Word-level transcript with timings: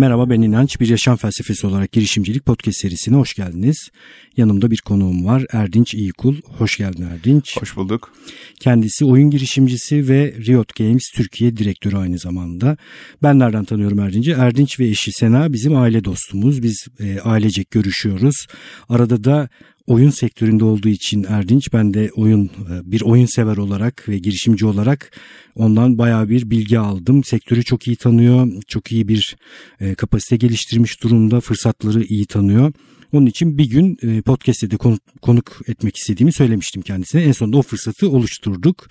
Merhaba 0.00 0.30
ben 0.30 0.40
İnanç. 0.40 0.80
Bir 0.80 0.88
yaşam 0.88 1.16
felsefesi 1.16 1.66
olarak 1.66 1.92
girişimcilik 1.92 2.46
podcast 2.46 2.78
serisine 2.78 3.16
hoş 3.16 3.34
geldiniz. 3.34 3.88
Yanımda 4.36 4.70
bir 4.70 4.78
konuğum 4.78 5.24
var 5.26 5.46
Erdinç 5.52 5.94
İyikul. 5.94 6.36
Hoş 6.58 6.76
geldin 6.76 7.06
Erdinç. 7.12 7.56
Hoş 7.60 7.76
bulduk. 7.76 8.12
Kendisi 8.60 9.04
oyun 9.04 9.30
girişimcisi 9.30 10.08
ve 10.08 10.34
Riot 10.46 10.74
Games 10.74 11.10
Türkiye 11.14 11.56
direktörü 11.56 11.96
aynı 11.96 12.18
zamanda. 12.18 12.76
Ben 13.22 13.38
nereden 13.38 13.64
tanıyorum 13.64 13.98
Erdinç'i? 13.98 14.30
Erdinç 14.30 14.80
ve 14.80 14.86
eşi 14.86 15.12
Sena 15.12 15.52
bizim 15.52 15.76
aile 15.76 16.04
dostumuz. 16.04 16.62
Biz 16.62 16.86
e, 17.00 17.20
ailecek 17.20 17.70
görüşüyoruz. 17.70 18.46
Arada 18.88 19.24
da 19.24 19.48
oyun 19.90 20.10
sektöründe 20.10 20.64
olduğu 20.64 20.88
için 20.88 21.24
Erdinç 21.24 21.72
ben 21.72 21.94
de 21.94 22.10
oyun 22.16 22.44
e, 22.44 22.90
bir 22.92 23.02
oyun 23.02 23.26
sever 23.26 23.56
olarak 23.56 24.08
ve 24.08 24.18
girişimci 24.18 24.66
olarak 24.66 25.10
ondan 25.56 25.98
bayağı 25.98 26.28
bir 26.28 26.50
bilgi 26.50 26.78
aldım. 26.78 27.24
Sektörü 27.24 27.64
çok 27.64 27.86
iyi 27.86 27.96
tanıyor. 27.96 28.48
Çok 28.68 28.92
iyi 28.92 29.08
bir 29.08 29.36
e, 29.80 29.94
kapasite 29.94 30.36
geliştirmiş 30.36 31.02
durumda. 31.02 31.40
Fırsatları 31.40 32.04
iyi 32.04 32.26
tanıyor. 32.26 32.72
Onun 33.12 33.26
için 33.26 33.58
bir 33.58 33.70
gün 33.70 33.98
e, 34.02 34.22
podcast'te 34.22 34.70
de 34.70 34.76
konuk 35.22 35.60
etmek 35.68 35.96
istediğimi 35.96 36.32
söylemiştim 36.32 36.82
kendisine. 36.82 37.22
En 37.22 37.32
sonunda 37.32 37.56
o 37.56 37.62
fırsatı 37.62 38.10
oluşturduk. 38.10 38.88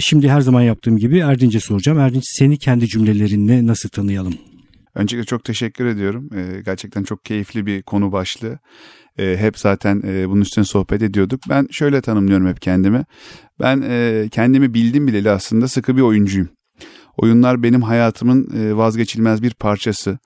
Şimdi 0.00 0.28
her 0.28 0.40
zaman 0.40 0.62
yaptığım 0.62 0.98
gibi 0.98 1.18
Erdinç'e 1.18 1.60
soracağım. 1.60 1.98
Erdinç 1.98 2.24
seni 2.26 2.58
kendi 2.58 2.88
cümlelerinle 2.88 3.66
nasıl 3.66 3.88
tanıyalım? 3.88 4.34
Öncelikle 4.98 5.26
çok 5.26 5.44
teşekkür 5.44 5.86
ediyorum. 5.86 6.30
Gerçekten 6.64 7.02
çok 7.02 7.24
keyifli 7.24 7.66
bir 7.66 7.82
konu 7.82 8.12
başlığı. 8.12 8.58
E, 9.18 9.36
hep 9.36 9.58
zaten 9.58 10.02
e, 10.06 10.28
bunun 10.28 10.40
üstüne 10.40 10.64
sohbet 10.64 11.02
ediyorduk. 11.02 11.40
Ben 11.48 11.68
şöyle 11.70 12.00
tanımlıyorum 12.00 12.48
hep 12.48 12.62
kendimi. 12.62 13.04
Ben 13.60 13.82
e, 13.88 14.28
kendimi 14.30 14.74
bildim 14.74 15.06
bileli 15.06 15.30
aslında 15.30 15.68
sıkı 15.68 15.96
bir 15.96 16.02
oyuncuyum. 16.02 16.48
Oyunlar 17.18 17.62
benim 17.62 17.82
hayatımın 17.82 18.50
e, 18.56 18.76
vazgeçilmez 18.76 19.42
bir 19.42 19.54
parçası. 19.54 20.18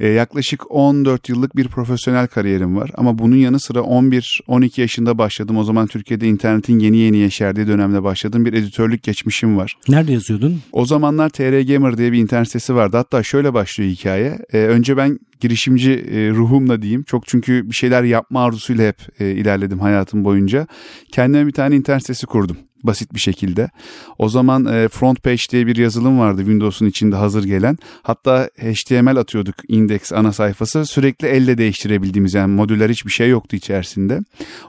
E, 0.00 0.08
yaklaşık 0.08 0.70
14 0.70 1.28
yıllık 1.28 1.56
bir 1.56 1.68
profesyonel 1.68 2.26
kariyerim 2.26 2.76
var 2.76 2.90
ama 2.94 3.18
bunun 3.18 3.36
yanı 3.36 3.60
sıra 3.60 3.78
11-12 3.78 4.80
yaşında 4.80 5.18
başladım. 5.18 5.56
O 5.56 5.64
zaman 5.64 5.86
Türkiye'de 5.86 6.28
internetin 6.28 6.78
yeni 6.78 6.96
yeni 6.96 7.16
yeşerdiği 7.16 7.66
dönemde 7.66 8.02
başladım. 8.02 8.44
Bir 8.44 8.52
editörlük 8.52 9.02
geçmişim 9.02 9.56
var. 9.56 9.76
Nerede 9.88 10.12
yazıyordun? 10.12 10.60
O 10.72 10.86
zamanlar 10.86 11.28
TR 11.28 11.60
Gamer 11.60 11.98
diye 11.98 12.12
bir 12.12 12.18
internet 12.18 12.46
sitesi 12.46 12.74
vardı. 12.74 12.96
Hatta 12.96 13.22
şöyle 13.22 13.54
başlıyor 13.54 13.90
hikaye. 13.90 14.38
E, 14.52 14.58
önce 14.58 14.96
ben 14.96 15.18
girişimci 15.40 16.04
ruhumla 16.34 16.82
diyeyim. 16.82 17.02
Çok 17.02 17.26
çünkü 17.26 17.70
bir 17.70 17.74
şeyler 17.74 18.02
yapma 18.02 18.44
arzusuyla 18.44 18.88
hep 18.88 19.20
ilerledim 19.20 19.80
hayatım 19.80 20.24
boyunca. 20.24 20.66
Kendime 21.12 21.46
bir 21.46 21.52
tane 21.52 21.76
internet 21.76 22.02
sitesi 22.02 22.26
kurdum 22.26 22.56
basit 22.82 23.14
bir 23.14 23.20
şekilde. 23.20 23.70
O 24.18 24.28
zaman 24.28 24.66
e, 24.66 24.88
front 24.88 25.22
page 25.22 25.42
diye 25.50 25.66
bir 25.66 25.76
yazılım 25.76 26.18
vardı 26.18 26.38
Windows'un 26.38 26.86
içinde 26.86 27.16
hazır 27.16 27.44
gelen. 27.44 27.78
Hatta 28.02 28.50
HTML 28.58 29.16
atıyorduk 29.16 29.54
index 29.68 30.12
ana 30.12 30.32
sayfası. 30.32 30.86
Sürekli 30.86 31.28
elle 31.28 31.58
değiştirebildiğimiz 31.58 32.34
yani 32.34 32.54
modüler 32.54 32.90
hiçbir 32.90 33.10
şey 33.10 33.28
yoktu 33.28 33.56
içerisinde. 33.56 34.20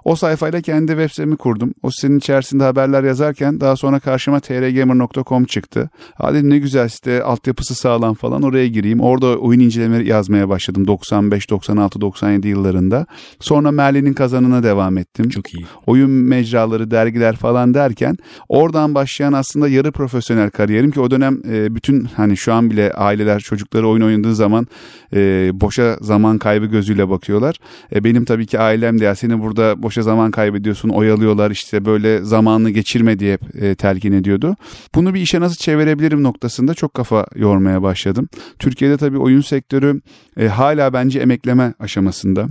O 0.04 0.16
sayfayla 0.16 0.62
kendi 0.62 0.92
web 0.92 1.10
sitemi 1.10 1.38
kurdum. 1.38 1.74
O 1.84 1.92
sitenin 1.92 2.18
içerisinde 2.18 2.64
haberler 2.64 3.04
yazarken 3.04 3.60
daha 3.60 3.76
sonra 3.76 4.00
karşıma 4.00 4.40
trgamer.com 4.40 5.46
çıktı. 5.46 5.90
Hadi 6.16 6.50
ne 6.50 6.58
güzel 6.58 6.90
site 6.90 7.24
altyapısı 7.24 7.76
sağlam 7.76 8.14
falan 8.14 8.44
oraya 8.44 8.68
gireyim. 8.68 9.00
Orada 9.00 9.38
oyun 9.38 9.60
incelemeleri 9.60 10.08
yazmaya 10.08 10.50
başladım 10.50 10.88
95, 10.88 11.50
96, 11.50 12.02
97 12.02 12.48
yıllarında. 12.48 13.06
Sonra 13.40 13.72
Merlin'in 13.72 14.14
kazanına 14.14 14.64
devam 14.64 14.98
ettim. 14.98 15.30
Çok 15.30 15.54
iyi. 15.54 15.66
Oyun 15.88 16.10
mecraları, 16.10 16.92
dergiler 16.92 17.36
falan 17.36 17.74
derken 17.74 17.98
derken 18.00 18.17
oradan 18.50 18.95
başlayan 18.95 19.33
aslında 19.33 19.67
yarı 19.67 19.92
profesyonel 19.92 20.50
kariyerim 20.50 20.92
ki 20.92 21.00
o 21.00 21.11
dönem 21.11 21.42
e, 21.52 21.75
bütün 21.75 22.03
hani 22.03 22.38
şu 22.38 22.53
an 22.53 22.72
bile 22.72 22.94
aileler 22.94 23.39
çocukları 23.39 23.88
oyun 23.88 24.02
oynadığı 24.02 24.36
zaman 24.36 24.67
e, 25.14 25.52
boşa 25.53 25.97
zaman 26.02 26.38
kaybı 26.38 26.66
gözüyle 26.66 27.09
bakıyorlar. 27.09 27.56
E, 27.95 28.03
benim 28.03 28.25
tabii 28.25 28.45
ki 28.45 28.59
ailem 28.59 29.00
de 29.00 29.03
ya 29.03 29.16
seni 29.16 29.41
burada 29.41 29.83
boşa 29.83 30.02
zaman 30.02 30.31
kaybediyorsun 30.31 30.90
oyalıyorlar 30.90 31.51
işte 31.51 31.85
böyle 31.85 32.24
zamanını 32.24 32.69
geçirme 32.69 33.19
diye 33.19 33.38
e, 33.62 33.75
telkin 33.75 34.12
ediyordu. 34.12 34.56
Bunu 34.95 35.13
bir 35.13 35.22
işe 35.22 35.40
nasıl 35.40 35.56
çevirebilirim 35.56 36.24
noktasında 36.24 36.74
çok 36.74 36.94
kafa 36.94 37.25
yormaya 37.35 37.81
başladım. 37.81 38.29
Türkiye'de 38.59 38.97
tabii 38.97 39.18
oyun 39.18 39.41
sektörü 39.41 40.01
e, 40.38 40.47
hala 40.47 40.94
bence 40.94 41.19
emekleme 41.19 41.74
aşamasında. 41.79 42.47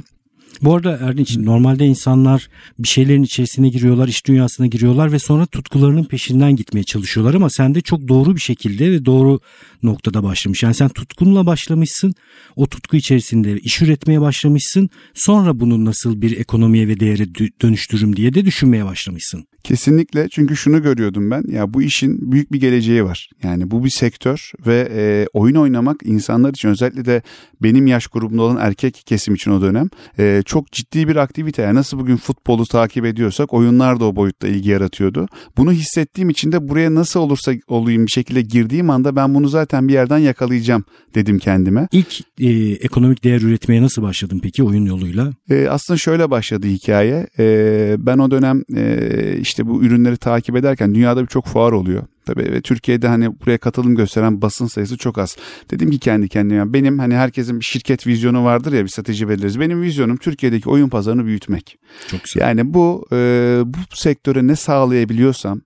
Bu 0.63 0.75
arada 0.75 0.99
Erdinç 1.03 1.37
normalde 1.37 1.87
insanlar 1.87 2.49
bir 2.79 2.89
şeylerin 2.89 3.23
içerisine 3.23 3.69
giriyorlar, 3.69 4.09
iş 4.09 4.27
dünyasına 4.27 4.67
giriyorlar 4.67 5.13
ve 5.13 5.19
sonra 5.19 5.47
tutkularının 5.47 6.05
peşinden 6.05 6.57
gitmeye 6.57 6.85
çalışıyorlar 6.85 7.35
ama 7.35 7.51
sen 7.51 7.75
de 7.75 7.81
çok 7.81 8.09
doğru 8.09 8.37
bir 8.37 8.41
şekilde 8.41 8.91
ve 8.91 9.05
doğru 9.05 9.41
noktada 9.83 10.23
başlamış. 10.23 10.63
Yani 10.63 10.75
sen 10.75 10.89
tutkunla 10.89 11.47
başlamışsın, 11.47 12.15
o 12.57 12.67
tutku 12.67 12.97
içerisinde 12.97 13.59
iş 13.59 13.83
üretmeye 13.83 14.21
başlamışsın. 14.21 14.91
Sonra 15.15 15.61
bunu 15.61 15.85
nasıl 15.85 16.23
bir 16.23 16.39
ekonomiye 16.39 16.89
ve 16.89 17.01
değere 17.01 17.35
dönüştürürüm 17.63 18.17
diye 18.17 18.35
de 18.35 18.45
düşünmeye 18.45 18.85
başlamışsın. 18.85 19.45
Kesinlikle 19.65 20.29
çünkü 20.29 20.57
şunu 20.57 20.83
görüyordum 20.83 21.31
ben 21.31 21.45
ya 21.49 21.75
bu 21.75 21.83
işin 21.83 22.33
büyük 22.33 22.53
bir 22.53 22.61
geleceği 22.61 23.05
var. 23.05 23.31
Yani 23.43 23.71
bu 23.71 23.85
bir 23.85 23.91
sektör 23.91 24.53
ve 24.67 24.89
e, 24.93 25.27
oyun 25.33 25.55
oynamak 25.55 25.97
insanlar 26.05 26.51
için 26.51 26.69
özellikle 26.69 27.05
de 27.05 27.23
benim 27.63 27.87
yaş 27.87 28.07
grubumda 28.07 28.43
olan 28.43 28.57
erkek 28.57 29.03
kesim 29.07 29.35
için 29.35 29.51
o 29.51 29.63
dönem 29.63 29.89
e, 30.19 30.43
çok 30.49 30.73
ciddi 30.73 31.09
bir 31.09 31.17
aktivite. 31.17 31.63
Yani 31.63 31.75
nasıl 31.75 31.99
bugün 31.99 32.17
futbolu 32.17 32.67
takip 32.67 33.05
ediyorsak 33.05 33.55
oyunlar 33.55 34.01
da 34.01 34.05
o 34.05 34.17
boyutta 34.17 34.49
ilgi 34.49 34.71
yaratıyordu. 34.71 35.27
Bunu 35.57 35.73
hissettiğim 35.73 36.31
için 36.31 36.53
de 36.53 36.69
buraya 36.69 36.95
nasıl 36.95 37.21
olursa 37.21 37.53
olayım 37.69 38.07
bir 38.07 38.11
şekilde 38.11 38.43
girdiğim 38.43 38.91
anda 38.91 39.17
ben 39.17 39.35
bunu 39.35 39.49
zaten 39.49 39.89
bir 39.89 39.93
yerden 39.93 40.19
yakalayacağım 40.19 40.85
dedim 41.15 41.39
kendime. 41.39 41.89
İlk 41.93 42.21
e, 42.41 42.49
ekonomik 42.73 43.25
değer 43.25 43.41
üretmeye 43.41 43.83
nasıl 43.83 44.03
başladın 44.03 44.41
peki 44.43 44.63
oyun 44.63 44.85
yoluyla? 44.85 45.33
E, 45.51 45.69
aslında 45.69 45.99
şöyle 45.99 46.31
başladı 46.31 46.67
hikaye. 46.67 47.27
E, 47.39 47.97
ben 47.99 48.19
o 48.19 48.31
dönem 48.31 48.63
e, 48.77 49.39
işte 49.41 49.67
bu 49.67 49.85
ürünleri 49.85 50.17
takip 50.17 50.57
ederken 50.57 50.95
dünyada 50.95 51.23
birçok 51.23 51.47
fuar 51.47 51.73
oluyor. 51.73 52.03
Tabii 52.28 52.53
ve 52.53 52.61
Türkiye'de 52.61 53.09
hani 53.09 53.41
buraya 53.41 53.59
katılım 53.59 53.94
gösteren 53.94 54.43
basın 54.43 54.66
sayısı 54.66 54.97
çok 54.97 55.19
az. 55.19 55.37
Dedim 55.71 55.91
ki 55.91 55.99
kendi 55.99 56.28
kendime 56.28 56.72
benim 56.72 56.99
hani 56.99 57.15
herkesin 57.15 57.61
bir 57.61 57.65
şirket 57.65 58.06
vizyonu 58.06 58.44
vardır 58.44 58.72
ya 58.72 58.84
bir 58.84 58.89
strateji 58.89 59.28
belirleriz. 59.28 59.61
Benim 59.61 59.83
vizyonum 59.83 60.16
Türkiye'deki 60.16 60.69
oyun 60.69 60.88
pazarını 60.88 61.25
büyütmek. 61.25 61.78
Çok 62.09 62.25
güzel. 62.25 62.41
Yani 62.41 62.75
bu 62.75 63.06
e, 63.12 63.17
bu 63.65 63.78
sektöre 63.94 64.47
ne 64.47 64.56
sağlayabiliyorsam 64.56 65.61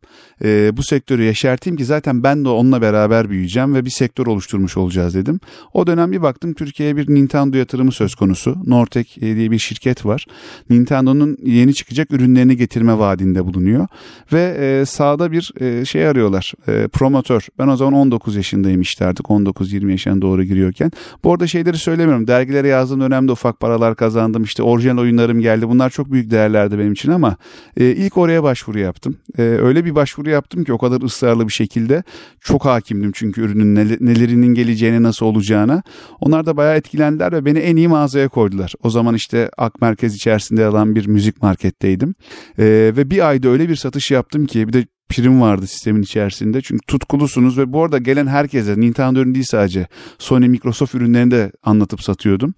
e, 0.45 0.77
bu 0.77 0.83
sektörü 0.83 1.23
yaşartayım 1.23 1.77
ki 1.77 1.85
zaten 1.85 2.23
ben 2.23 2.45
de 2.45 2.49
onunla 2.49 2.83
beraber 2.83 3.31
büyüyeceğim 3.31 3.75
ve 3.75 3.85
bir 3.85 3.91
sektör 3.91 4.27
oluşturmuş 4.27 4.77
olacağız 4.77 5.15
dedim. 5.15 5.41
O 5.73 5.87
dönem 5.87 6.13
bir 6.13 6.23
baktım 6.23 6.55
Türkiye'ye 6.55 6.97
bir 6.97 7.15
Nintendo 7.15 7.57
yatırımı 7.57 7.93
söz 7.93 8.15
konusu. 8.15 8.57
Nortek 8.67 9.19
e, 9.19 9.37
diye 9.37 9.51
bir 9.51 9.59
şirket 9.59 10.07
var. 10.07 10.27
Nintendo'nun 10.71 11.37
yeni 11.45 11.75
çıkacak 11.75 12.11
ürünlerini 12.11 12.57
getirme 12.57 12.99
vaadinde 12.99 13.45
bulunuyor 13.45 13.87
ve 14.33 14.57
e, 14.61 14.87
sağda 14.87 15.33
bir 15.33 15.53
e, 15.61 15.85
şey 15.85 16.07
arıyorlar 16.07 16.52
e, 16.69 16.89
promotör. 16.89 17.47
Ben 17.59 17.69
o 17.69 17.77
zaman 17.77 17.93
19 17.93 18.37
yaşındayım 18.37 18.81
işte 18.81 19.07
artık 19.07 19.27
19-20 19.27 19.91
yaşına 19.91 20.23
doğru 20.23 20.45
giriyorken. 20.45 20.91
Bu 21.25 21.33
arada 21.33 21.47
şeyleri 21.47 21.79
söylemiyorum. 21.79 22.27
Dergilere 22.27 22.69
yazdığım 22.69 23.01
dönemde 23.01 23.33
ufak 23.33 23.61
paralar 23.61 23.97
kazandım. 23.97 24.45
İşte 24.45 24.63
orijinal 24.63 24.99
oyunlarım 24.99 25.41
geldi. 25.41 25.69
Bunlar 25.69 25.91
çok 25.91 26.13
büyük 26.13 26.31
değerlerdi 26.31 26.79
benim 26.79 26.93
için 26.93 27.11
ama 27.11 27.37
e, 27.77 27.85
ilk 27.85 28.19
oraya 28.19 28.43
başvuru 28.43 28.79
yaptım. 28.79 29.17
E, 29.39 29.43
öyle 29.43 29.85
bir 29.85 29.95
başvuru 29.95 30.31
yaptım 30.31 30.65
ki 30.65 30.73
o 30.73 30.79
kadar 30.79 31.03
ısrarlı 31.03 31.49
bir 31.49 31.53
şekilde 31.53 32.03
çok 32.41 32.65
hakimdim 32.65 33.13
çünkü 33.15 33.41
ürünün 33.41 33.75
nelerinin 34.01 34.55
geleceğine 34.55 35.03
nasıl 35.03 35.27
olacağına. 35.27 35.83
Onlar 36.21 36.47
da 36.47 36.57
bayağı 36.57 36.77
etkilendiler 36.77 37.33
ve 37.33 37.45
beni 37.45 37.59
en 37.59 37.77
iyi 37.77 37.89
mağazaya 37.89 38.29
koydular. 38.29 38.73
O 38.83 38.91
zaman 38.91 39.15
işte 39.15 39.51
Ak 39.59 39.81
Merkez 39.81 40.15
içerisinde 40.15 40.67
alan 40.67 40.95
bir 40.95 41.07
müzik 41.07 41.43
marketteydim. 41.43 42.15
E, 42.59 42.65
ve 42.97 43.11
bir 43.11 43.29
ayda 43.29 43.49
öyle 43.49 43.69
bir 43.69 43.77
satış 43.77 44.11
yaptım 44.11 44.47
ki 44.47 44.69
bir 44.69 44.73
de 44.73 44.87
prim 45.13 45.41
vardı 45.41 45.67
sistemin 45.67 46.03
içerisinde. 46.03 46.61
Çünkü 46.63 46.87
tutkulusunuz 46.87 47.59
ve 47.59 47.73
bu 47.73 47.85
arada 47.85 47.99
gelen 47.99 48.27
herkese 48.27 48.81
Nintendo 48.81 49.21
ürünü 49.21 49.35
değil 49.35 49.47
sadece 49.49 49.87
Sony, 50.19 50.49
Microsoft 50.49 50.95
ürünlerini 50.95 51.31
de 51.31 51.53
anlatıp 51.63 52.03
satıyordum. 52.03 52.55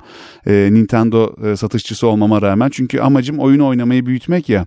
Ee, 0.46 0.69
Nintendo 0.73 1.37
e, 1.46 1.56
satışçısı 1.56 2.06
olmama 2.06 2.43
rağmen. 2.43 2.70
Çünkü 2.73 3.00
amacım 3.00 3.38
oyunu 3.38 3.67
oynamayı 3.67 4.06
büyütmek 4.06 4.49
ya. 4.49 4.67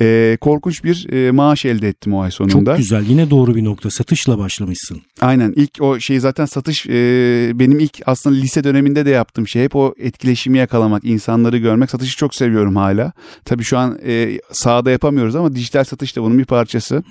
Ee, 0.00 0.38
korkunç 0.40 0.84
bir 0.84 1.12
e, 1.12 1.30
maaş 1.30 1.64
elde 1.64 1.88
ettim 1.88 2.14
o 2.14 2.20
ay 2.20 2.30
sonunda. 2.30 2.70
Çok 2.70 2.76
güzel. 2.76 3.04
Yine 3.08 3.30
doğru 3.30 3.54
bir 3.54 3.64
nokta. 3.64 3.90
Satışla 3.90 4.38
başlamışsın. 4.38 5.02
Aynen. 5.20 5.52
ilk 5.56 5.70
o 5.80 6.00
şey 6.00 6.20
zaten 6.20 6.46
satış 6.46 6.86
e, 6.86 6.92
benim 7.54 7.80
ilk 7.80 8.00
aslında 8.06 8.36
lise 8.36 8.64
döneminde 8.64 9.06
de 9.06 9.10
yaptığım 9.10 9.48
şey. 9.48 9.62
Hep 9.64 9.76
o 9.76 9.94
etkileşimi 9.98 10.58
yakalamak, 10.58 11.04
insanları 11.04 11.58
görmek. 11.58 11.90
Satışı 11.90 12.16
çok 12.16 12.34
seviyorum 12.34 12.76
hala. 12.76 13.12
Tabii 13.44 13.64
şu 13.64 13.78
an 13.78 13.98
e, 14.06 14.40
sahada 14.52 14.90
yapamıyoruz 14.90 15.36
ama 15.36 15.54
dijital 15.54 15.84
satış 15.84 16.16
da 16.16 16.22
bunun 16.22 16.38
bir 16.38 16.44
parçası. 16.44 17.02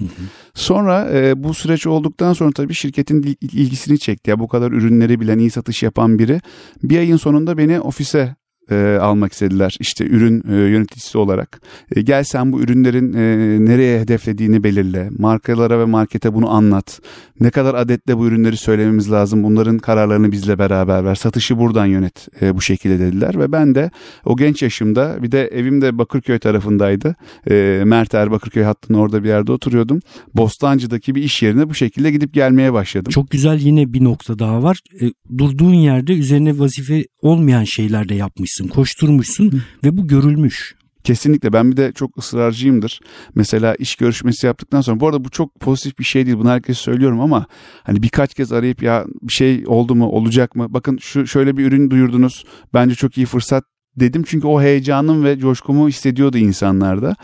Sonra 0.54 1.10
e, 1.14 1.44
bu 1.44 1.54
süreç 1.54 1.88
olduktan 1.88 2.34
sonra 2.34 2.52
tabii 2.52 2.74
şirketin 2.74 3.38
ilgisini 3.42 4.00
çekti. 4.00 4.30
Ya 4.30 4.40
bu 4.40 4.48
kadar 4.48 4.72
ürünleri 4.72 5.20
bilen, 5.20 5.38
iyi 5.38 5.52
satış 5.52 5.84
yapan 5.84 6.20
biri 6.20 6.42
bir 6.84 6.98
ayın 6.98 7.18
sonunda 7.18 7.58
beni 7.58 7.80
ofise 7.80 8.36
e, 8.72 8.98
almak 9.02 9.34
istediler 9.34 9.78
işte 9.80 10.06
ürün 10.06 10.44
e, 10.52 10.56
yöneticisi 10.56 11.18
olarak. 11.18 11.62
E, 11.96 12.02
gel 12.02 12.24
sen 12.24 12.52
bu 12.52 12.62
ürünlerin 12.62 13.14
e, 13.14 13.66
nereye 13.66 14.00
hedeflediğini 14.00 14.64
belirle. 14.64 15.10
Markalara 15.18 15.80
ve 15.80 15.86
markete 15.86 16.34
bunu 16.34 16.50
anlat. 16.50 17.00
Ne 17.40 17.50
kadar 17.50 17.74
adetle 17.74 18.18
bu 18.18 18.28
ürünleri 18.28 18.58
söylememiz 18.58 19.12
lazım. 19.12 19.44
Bunların 19.44 19.78
kararlarını 19.78 20.32
bizle 20.32 20.60
beraber 20.60 21.06
ver. 21.06 21.16
Satışı 21.16 21.58
buradan 21.58 21.86
yönet 21.86 22.28
e, 22.42 22.56
bu 22.56 22.62
şekilde 22.62 23.00
dediler 23.00 23.40
ve 23.40 23.52
ben 23.52 23.76
de 23.76 23.92
o 24.26 24.38
genç 24.38 24.62
yaşımda 24.62 25.24
bir 25.24 25.32
de 25.32 25.48
evim 25.48 25.82
de 25.82 25.98
Bakırköy 25.98 26.40
tarafındaydı. 26.40 27.16
E, 27.50 27.82
Mert 27.86 28.14
Er 28.14 28.32
Bakırköy 28.32 28.64
hattının 28.64 28.98
orada 28.98 29.24
bir 29.24 29.28
yerde 29.28 29.52
oturuyordum. 29.52 30.00
Bostancı'daki 30.36 31.16
bir 31.16 31.24
iş 31.24 31.44
yerine 31.44 31.70
bu 31.70 31.74
şekilde 31.74 32.12
gidip 32.12 32.34
gelmeye 32.34 32.74
başladım. 32.74 33.12
Çok 33.12 33.32
güzel 33.32 33.60
yine 33.60 33.94
bir 33.94 34.04
nokta 34.04 34.40
daha 34.40 34.64
var. 34.64 34.80
E, 35.02 35.06
durduğun 35.38 35.74
yerde 35.74 36.14
üzerine 36.14 36.60
vazife 36.60 37.04
olmayan 37.22 37.64
şeyler 37.64 38.10
de 38.10 38.16
yapmışsın, 38.16 38.57
koşturmuşsun 38.64 39.52
Hı. 39.52 39.62
ve 39.84 39.98
bu 39.98 40.08
görülmüş. 40.08 40.76
Kesinlikle 41.04 41.54
ben 41.54 41.72
bir 41.72 41.78
de 41.78 41.92
çok 41.96 42.18
ısrarcıyımdır. 42.18 43.00
Mesela 43.36 43.76
iş 43.76 43.96
görüşmesi 43.96 44.48
yaptıktan 44.48 44.82
sonra 44.82 45.00
bu 45.00 45.08
arada 45.08 45.24
bu 45.24 45.30
çok 45.30 45.60
pozitif 45.60 46.00
bir 46.00 46.04
şey 46.04 46.26
değil. 46.26 46.38
Bunu 46.38 46.50
herkese 46.50 46.82
söylüyorum 46.82 47.20
ama 47.20 47.46
hani 47.84 48.04
birkaç 48.04 48.34
kez 48.34 48.52
arayıp 48.52 48.84
ya 48.84 49.06
bir 49.22 49.34
şey 49.34 49.64
oldu 49.68 49.96
mu 49.96 50.08
olacak 50.08 50.56
mı? 50.56 50.68
Bakın 50.70 50.98
şu 50.98 51.28
şöyle 51.28 51.58
bir 51.58 51.66
ürün 51.66 51.90
duyurdunuz. 51.90 52.46
Bence 52.74 52.96
çok 52.96 53.18
iyi 53.18 53.26
fırsat 53.26 53.64
dedim 54.00 54.24
çünkü 54.28 54.48
o 54.48 54.62
heyecanım 54.62 55.24
ve 55.24 55.40
coşkumu 55.40 55.88
hissediyordu 55.88 56.38
insanlarda. 56.38 57.16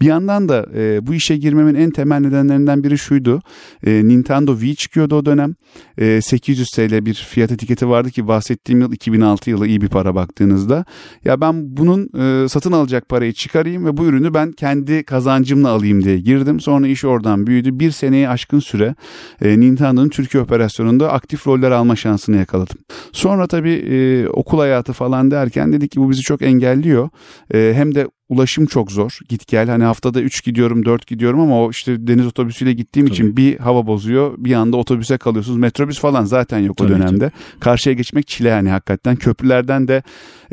Bir 0.00 0.06
yandan 0.06 0.48
da 0.48 0.66
e, 0.74 1.06
bu 1.06 1.14
işe 1.14 1.36
girmemin 1.36 1.74
en 1.74 1.90
temel 1.90 2.20
nedenlerinden 2.20 2.84
biri 2.84 2.98
şuydu. 2.98 3.40
E, 3.86 3.90
Nintendo 4.08 4.52
Wii 4.52 4.76
çıkıyordu 4.76 5.16
o 5.16 5.24
dönem. 5.24 5.54
E, 5.98 6.20
800 6.20 6.70
TL 6.70 7.06
bir 7.06 7.14
fiyat 7.14 7.52
etiketi 7.52 7.88
vardı 7.88 8.10
ki 8.10 8.28
bahsettiğim 8.28 8.80
yıl 8.80 8.92
2006 8.92 9.50
yılı 9.50 9.66
iyi 9.66 9.80
bir 9.80 9.88
para 9.88 10.14
baktığınızda. 10.14 10.84
Ya 11.24 11.40
ben 11.40 11.76
bunun 11.76 12.08
e, 12.18 12.48
satın 12.48 12.72
alacak 12.72 13.08
parayı 13.08 13.32
çıkarayım 13.32 13.86
ve 13.86 13.96
bu 13.96 14.04
ürünü 14.04 14.34
ben 14.34 14.52
kendi 14.52 15.04
kazancımla 15.04 15.68
alayım 15.68 16.04
diye 16.04 16.18
girdim. 16.18 16.60
Sonra 16.60 16.86
iş 16.86 17.04
oradan 17.04 17.46
büyüdü. 17.46 17.78
Bir 17.78 17.90
seneye 17.90 18.28
aşkın 18.28 18.60
süre 18.60 18.94
e, 19.42 19.60
Nintendo'nun 19.60 20.08
Türkiye 20.08 20.42
operasyonunda 20.42 21.12
aktif 21.12 21.46
roller 21.46 21.70
alma 21.70 21.96
şansını 21.96 22.36
yakaladım. 22.36 22.78
Sonra 23.12 23.46
tabii 23.46 23.72
e, 23.72 24.28
okul 24.28 24.58
hayatı 24.58 24.92
falan 24.92 25.30
derken 25.30 25.72
dedik 25.72 25.90
ki 25.90 26.00
bu 26.00 26.10
bizi 26.10 26.21
çok 26.22 26.42
engelliyor. 26.42 27.08
Hem 27.52 27.94
de 27.94 28.06
ulaşım 28.32 28.66
çok 28.66 28.92
zor. 28.92 29.18
Git 29.28 29.46
gel 29.46 29.68
hani 29.68 29.84
haftada 29.84 30.20
3 30.20 30.44
gidiyorum 30.44 30.84
4 30.84 31.06
gidiyorum 31.06 31.40
ama 31.40 31.64
o 31.64 31.70
işte 31.70 32.06
deniz 32.06 32.26
otobüsüyle 32.26 32.72
gittiğim 32.72 33.06
tabii. 33.06 33.14
için 33.14 33.36
bir 33.36 33.58
hava 33.58 33.86
bozuyor. 33.86 34.34
Bir 34.38 34.52
anda 34.52 34.76
otobüse 34.76 35.18
kalıyorsunuz. 35.18 35.58
Metrobüs 35.58 36.00
falan 36.00 36.24
zaten 36.24 36.58
yok 36.58 36.76
tabii, 36.76 36.92
o 36.92 36.96
dönemde. 36.96 37.30
Tabii. 37.30 37.60
Karşıya 37.60 37.94
geçmek 37.94 38.26
çile 38.26 38.48
yani 38.48 38.70
hakikaten. 38.70 39.16
Köprülerden 39.16 39.88
de 39.88 40.02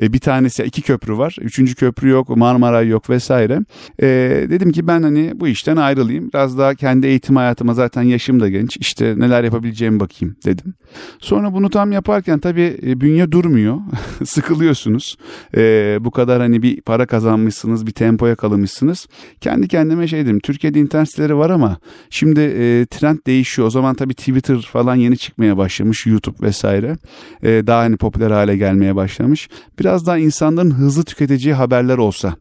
e, 0.01 0.13
bir 0.13 0.19
tanesi 0.19 0.63
iki 0.63 0.81
köprü 0.81 1.17
var. 1.17 1.35
Üçüncü 1.41 1.75
köprü 1.75 2.09
yok. 2.09 2.29
Marmaray 2.29 2.87
yok 2.87 3.09
vesaire. 3.09 3.59
E, 4.01 4.07
dedim 4.49 4.71
ki 4.71 4.87
ben 4.87 5.03
hani 5.03 5.31
bu 5.35 5.47
işten 5.47 5.75
ayrılayım. 5.75 6.29
Biraz 6.33 6.57
daha 6.57 6.75
kendi 6.75 7.07
eğitim 7.07 7.35
hayatıma 7.35 7.73
zaten 7.73 8.01
yaşım 8.01 8.39
da 8.39 8.49
genç. 8.49 8.77
İşte 8.77 9.13
neler 9.17 9.43
yapabileceğimi 9.43 9.99
bakayım 9.99 10.35
dedim. 10.45 10.73
Sonra 11.19 11.53
bunu 11.53 11.69
tam 11.69 11.91
yaparken 11.91 12.39
tabii 12.39 12.79
e, 12.83 13.01
bünye 13.01 13.31
durmuyor. 13.31 13.77
Sıkılıyorsunuz. 14.25 15.17
E, 15.57 15.97
bu 16.01 16.11
kadar 16.11 16.41
hani 16.41 16.61
bir 16.61 16.81
para 16.81 17.05
kazanmışsınız 17.05 17.68
yakalamışsınız, 17.69 17.85
bir 17.85 17.91
tempo 17.91 18.27
yakalamışsınız. 18.27 19.07
Kendi 19.41 19.67
kendime 19.67 20.07
şey 20.07 20.25
dedim, 20.25 20.39
Türkiye'de 20.39 20.79
internet 20.79 21.09
siteleri 21.09 21.37
var 21.37 21.49
ama 21.49 21.77
şimdi 22.09 22.39
e, 22.39 22.85
trend 22.85 23.19
değişiyor. 23.27 23.67
O 23.67 23.71
zaman 23.71 23.95
tabii 23.95 24.13
Twitter 24.13 24.61
falan 24.61 24.95
yeni 24.95 25.17
çıkmaya 25.17 25.57
başlamış, 25.57 26.05
YouTube 26.05 26.41
vesaire. 26.41 26.97
E, 27.43 27.67
daha 27.67 27.81
hani 27.81 27.97
popüler 27.97 28.31
hale 28.31 28.57
gelmeye 28.57 28.95
başlamış. 28.95 29.49
Biraz 29.79 30.05
daha 30.05 30.17
insanların 30.17 30.71
hızlı 30.71 31.03
tüketeceği 31.03 31.55
haberler 31.55 31.97
olsa 31.97 32.35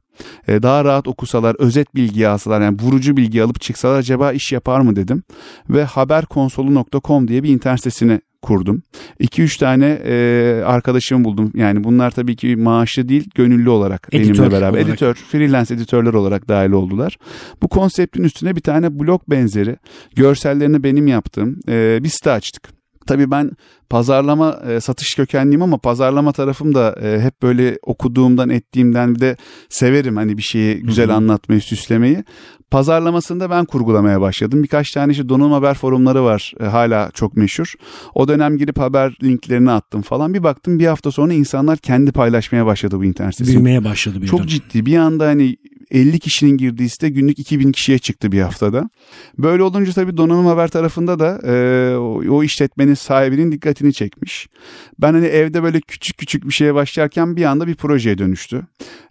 e, 0.48 0.62
daha 0.62 0.84
rahat 0.84 1.08
okusalar, 1.08 1.56
özet 1.58 1.94
bilgi 1.94 2.28
alsalar 2.28 2.60
yani 2.60 2.78
vurucu 2.80 3.16
bilgi 3.16 3.42
alıp 3.42 3.60
çıksalar 3.60 3.98
acaba 3.98 4.32
iş 4.32 4.52
yapar 4.52 4.80
mı 4.80 4.96
dedim. 4.96 5.22
Ve 5.68 5.84
haberkonsolu.com 5.84 7.28
diye 7.28 7.42
bir 7.42 7.48
internet 7.48 7.78
sitesini 7.78 8.20
kurdum. 8.42 8.82
2-3 9.20 9.58
tane 9.58 9.86
e, 10.04 10.62
arkadaşımı 10.64 11.24
buldum. 11.24 11.52
Yani 11.54 11.84
bunlar 11.84 12.10
tabii 12.10 12.36
ki 12.36 12.56
maaşlı 12.56 13.08
değil, 13.08 13.30
gönüllü 13.34 13.70
olarak 13.70 14.08
editör 14.12 14.34
benimle 14.34 14.52
beraber. 14.52 14.78
Olarak. 14.78 14.88
Editör, 14.88 15.14
freelance 15.14 15.74
editörler 15.74 16.14
olarak 16.14 16.48
dahil 16.48 16.70
oldular. 16.70 17.18
Bu 17.62 17.68
konseptin 17.68 18.22
üstüne 18.22 18.56
bir 18.56 18.60
tane 18.60 19.00
blog 19.00 19.22
benzeri, 19.28 19.76
görsellerini 20.16 20.82
benim 20.82 21.06
yaptığım 21.06 21.60
e, 21.68 21.98
bir 22.02 22.08
site 22.08 22.30
açtık. 22.30 22.77
Tabii 23.08 23.30
ben 23.30 23.50
pazarlama 23.90 24.60
e, 24.68 24.80
satış 24.80 25.14
kökenliyim 25.14 25.62
ama 25.62 25.78
pazarlama 25.78 26.32
tarafım 26.32 26.74
da 26.74 26.96
e, 27.02 27.20
hep 27.20 27.42
böyle 27.42 27.78
okuduğumdan 27.82 28.48
ettiğimden 28.48 29.14
bir 29.14 29.20
de 29.20 29.36
severim 29.68 30.16
hani 30.16 30.36
bir 30.36 30.42
şeyi 30.42 30.80
güzel 30.82 31.06
Hı-hı. 31.08 31.16
anlatmayı 31.16 31.60
süslemeyi. 31.60 32.24
Pazarlamasında 32.70 33.50
ben 33.50 33.64
kurgulamaya 33.64 34.20
başladım. 34.20 34.62
Birkaç 34.62 34.90
tane 34.90 35.12
işte 35.12 35.28
donanım 35.28 35.52
haber 35.52 35.74
forumları 35.74 36.24
var 36.24 36.52
e, 36.60 36.64
hala 36.64 37.10
çok 37.14 37.36
meşhur. 37.36 37.72
O 38.14 38.28
dönem 38.28 38.58
girip 38.58 38.78
haber 38.78 39.16
linklerini 39.22 39.70
attım 39.70 40.02
falan. 40.02 40.34
Bir 40.34 40.42
baktım 40.42 40.78
bir 40.78 40.86
hafta 40.86 41.10
sonra 41.10 41.32
insanlar 41.32 41.78
kendi 41.78 42.12
paylaşmaya 42.12 42.66
başladı 42.66 42.98
bu 42.98 43.04
internet 43.04 43.34
sitesi. 43.34 43.50
Büyümeye 43.50 43.84
başladı 43.84 44.22
bir 44.22 44.26
Çok 44.26 44.46
ciddi 44.46 44.86
bir 44.86 44.96
anda 44.96 45.26
hani 45.26 45.56
50 45.90 46.18
kişinin 46.18 46.56
girdiği 46.56 46.88
site 46.88 47.08
günlük 47.08 47.38
2000 47.38 47.72
kişiye 47.72 47.98
çıktı 47.98 48.32
bir 48.32 48.40
haftada. 48.40 48.90
Böyle 49.38 49.62
olunca 49.62 49.92
tabii 49.92 50.16
donanım 50.16 50.46
haber 50.46 50.68
tarafında 50.68 51.18
da 51.18 51.40
e, 51.46 51.96
o, 51.96 52.36
o 52.36 52.42
işletmenin 52.42 52.94
sahibinin 52.94 53.52
dikkatini 53.52 53.92
çekmiş. 53.92 54.48
Ben 54.98 55.12
hani 55.12 55.26
evde 55.26 55.62
böyle 55.62 55.80
küçük 55.80 56.18
küçük 56.18 56.48
bir 56.48 56.52
şeye 56.52 56.74
başlarken 56.74 57.36
bir 57.36 57.44
anda 57.44 57.66
bir 57.66 57.74
projeye 57.74 58.18
dönüştü. 58.18 58.62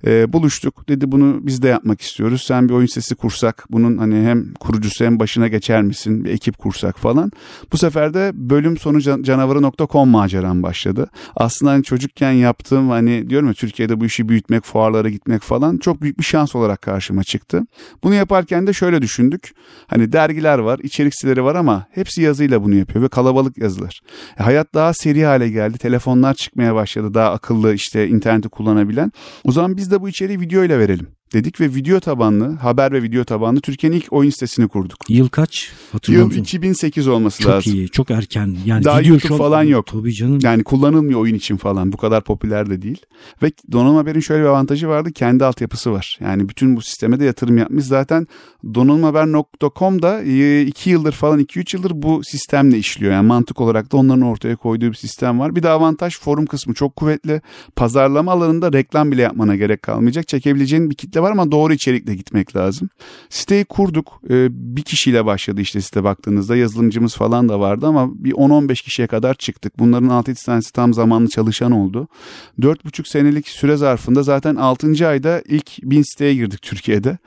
E, 0.05 0.33
buluştuk 0.33 0.89
dedi 0.89 1.11
bunu 1.11 1.39
biz 1.41 1.61
de 1.61 1.67
yapmak 1.67 2.01
istiyoruz. 2.01 2.43
Sen 2.47 2.69
bir 2.69 2.73
oyun 2.73 2.87
sesi 2.87 3.15
kursak 3.15 3.65
bunun 3.69 3.97
hani 3.97 4.15
hem 4.15 4.53
kurucusu 4.53 5.05
hem 5.05 5.19
başına 5.19 5.47
geçer 5.47 5.81
misin? 5.81 6.25
Bir 6.25 6.29
ekip 6.29 6.57
kursak 6.57 6.99
falan. 6.99 7.31
Bu 7.71 7.77
sefer 7.77 8.13
de 8.13 8.31
bölüm 8.33 8.77
sonu 8.77 9.23
canavarı.com 9.23 10.09
maceram 10.09 10.63
başladı. 10.63 11.09
Aslında 11.35 11.71
hani 11.71 11.83
çocukken 11.83 12.31
yaptığım 12.31 12.89
hani 12.89 13.29
diyorum 13.29 13.47
ya 13.47 13.53
Türkiye'de 13.53 13.99
bu 13.99 14.05
işi 14.05 14.29
büyütmek, 14.29 14.63
fuarlara 14.63 15.09
gitmek 15.09 15.41
falan 15.41 15.77
çok 15.77 16.01
büyük 16.01 16.19
bir 16.19 16.23
şans 16.23 16.55
olarak 16.55 16.66
olarak 16.67 16.81
karşıma 16.81 17.23
çıktı. 17.23 17.61
Bunu 18.03 18.13
yaparken 18.13 18.67
de 18.67 18.73
şöyle 18.73 19.01
düşündük. 19.01 19.51
Hani 19.87 20.11
dergiler 20.11 20.59
var, 20.59 20.79
içerik 20.83 21.15
siteleri 21.15 21.43
var 21.43 21.55
ama 21.55 21.87
hepsi 21.91 22.21
yazıyla 22.21 22.63
bunu 22.63 22.75
yapıyor 22.75 23.03
ve 23.03 23.07
kalabalık 23.09 23.57
yazılar. 23.57 24.01
E, 24.39 24.43
hayat 24.43 24.73
daha 24.73 24.93
seri 24.93 25.25
hale 25.25 25.49
geldi. 25.49 25.77
Telefonlar 25.77 26.33
çıkmaya 26.33 26.75
başladı. 26.75 27.13
Daha 27.13 27.31
akıllı 27.31 27.73
işte 27.73 28.07
interneti 28.07 28.49
kullanabilen. 28.49 29.11
O 29.43 29.51
zaman 29.51 29.77
biz 29.77 29.91
de 29.91 30.01
bu 30.01 30.09
içeriği 30.09 30.39
video 30.39 30.63
ile 30.63 30.79
verelim 30.79 31.16
dedik 31.33 31.61
ve 31.61 31.75
video 31.75 31.99
tabanlı, 31.99 32.55
haber 32.55 32.91
ve 32.91 33.03
video 33.03 33.23
tabanlı 33.23 33.61
Türkiye'nin 33.61 33.97
ilk 33.97 34.13
oyun 34.13 34.29
sitesini 34.29 34.67
kurduk. 34.67 34.97
Yıl 35.09 35.29
kaç? 35.29 35.71
Hatırlıyor 35.91 36.31
Yıl 36.31 36.37
2008 36.37 37.07
olması 37.07 37.41
çok 37.41 37.51
lazım. 37.51 37.71
Çok 37.71 37.73
iyi, 37.73 37.89
çok 37.89 38.11
erken. 38.11 38.57
Yani 38.65 38.83
Daha 38.83 38.99
video 38.99 39.09
YouTube 39.09 39.37
falan 39.37 39.63
yok. 39.63 39.87
Tabii 39.87 40.13
canım. 40.13 40.39
Yani 40.43 40.63
kullanılmıyor 40.63 41.19
oyun 41.19 41.35
için 41.35 41.57
falan. 41.57 41.91
Bu 41.91 41.97
kadar 41.97 42.23
popüler 42.23 42.69
de 42.69 42.81
değil. 42.81 43.01
Ve 43.43 43.51
Donanım 43.71 43.95
Haber'in 43.95 44.19
şöyle 44.19 44.43
bir 44.43 44.47
avantajı 44.47 44.87
vardı. 44.87 45.11
Kendi 45.11 45.45
altyapısı 45.45 45.91
var. 45.91 46.17
Yani 46.21 46.49
bütün 46.49 46.75
bu 46.75 46.81
sisteme 46.81 47.19
de 47.19 47.25
yatırım 47.25 47.57
yapmış. 47.57 47.85
Zaten 47.85 48.27
donanımhaber.com 48.73 50.01
da 50.01 50.21
2 50.21 50.89
yıldır 50.89 51.11
falan 51.11 51.39
2-3 51.39 51.75
yıldır 51.75 51.91
bu 51.95 52.21
sistemle 52.23 52.77
işliyor. 52.77 53.13
Yani 53.13 53.27
mantık 53.27 53.61
olarak 53.61 53.91
da 53.91 53.97
onların 53.97 54.21
ortaya 54.21 54.55
koyduğu 54.55 54.89
bir 54.89 54.93
sistem 54.93 55.39
var. 55.39 55.55
Bir 55.55 55.63
de 55.63 55.69
avantaj 55.69 56.19
forum 56.19 56.45
kısmı 56.45 56.73
çok 56.73 56.95
kuvvetli. 56.95 57.41
Pazarlama 57.75 58.31
alanında 58.31 58.73
reklam 58.73 59.11
bile 59.11 59.21
yapmana 59.21 59.55
gerek 59.55 59.81
kalmayacak. 59.81 60.27
Çekebileceğin 60.27 60.89
bir 60.89 60.95
kitle 60.95 61.16
var 61.21 61.31
ama 61.31 61.51
doğru 61.51 61.73
içerikle 61.73 62.15
gitmek 62.15 62.55
lazım. 62.55 62.89
Siteyi 63.29 63.65
kurduk. 63.65 64.21
Ee, 64.29 64.47
bir 64.51 64.81
kişiyle 64.81 65.25
başladı 65.25 65.61
işte 65.61 65.81
site 65.81 66.03
baktığınızda. 66.03 66.55
Yazılımcımız 66.55 67.15
falan 67.15 67.49
da 67.49 67.59
vardı 67.59 67.87
ama 67.87 68.09
bir 68.23 68.31
10-15 68.31 68.83
kişiye 68.83 69.07
kadar 69.07 69.33
çıktık. 69.33 69.79
Bunların 69.79 70.09
6-7 70.09 70.45
tanesi 70.45 70.73
tam 70.73 70.93
zamanlı 70.93 71.29
çalışan 71.29 71.71
oldu. 71.71 72.07
4,5 72.59 73.09
senelik 73.09 73.47
süre 73.47 73.77
zarfında 73.77 74.23
zaten 74.23 74.55
6. 74.55 75.07
ayda 75.07 75.41
ilk 75.47 75.83
1000 75.83 76.01
siteye 76.01 76.33
girdik 76.33 76.61
Türkiye'de. 76.61 77.17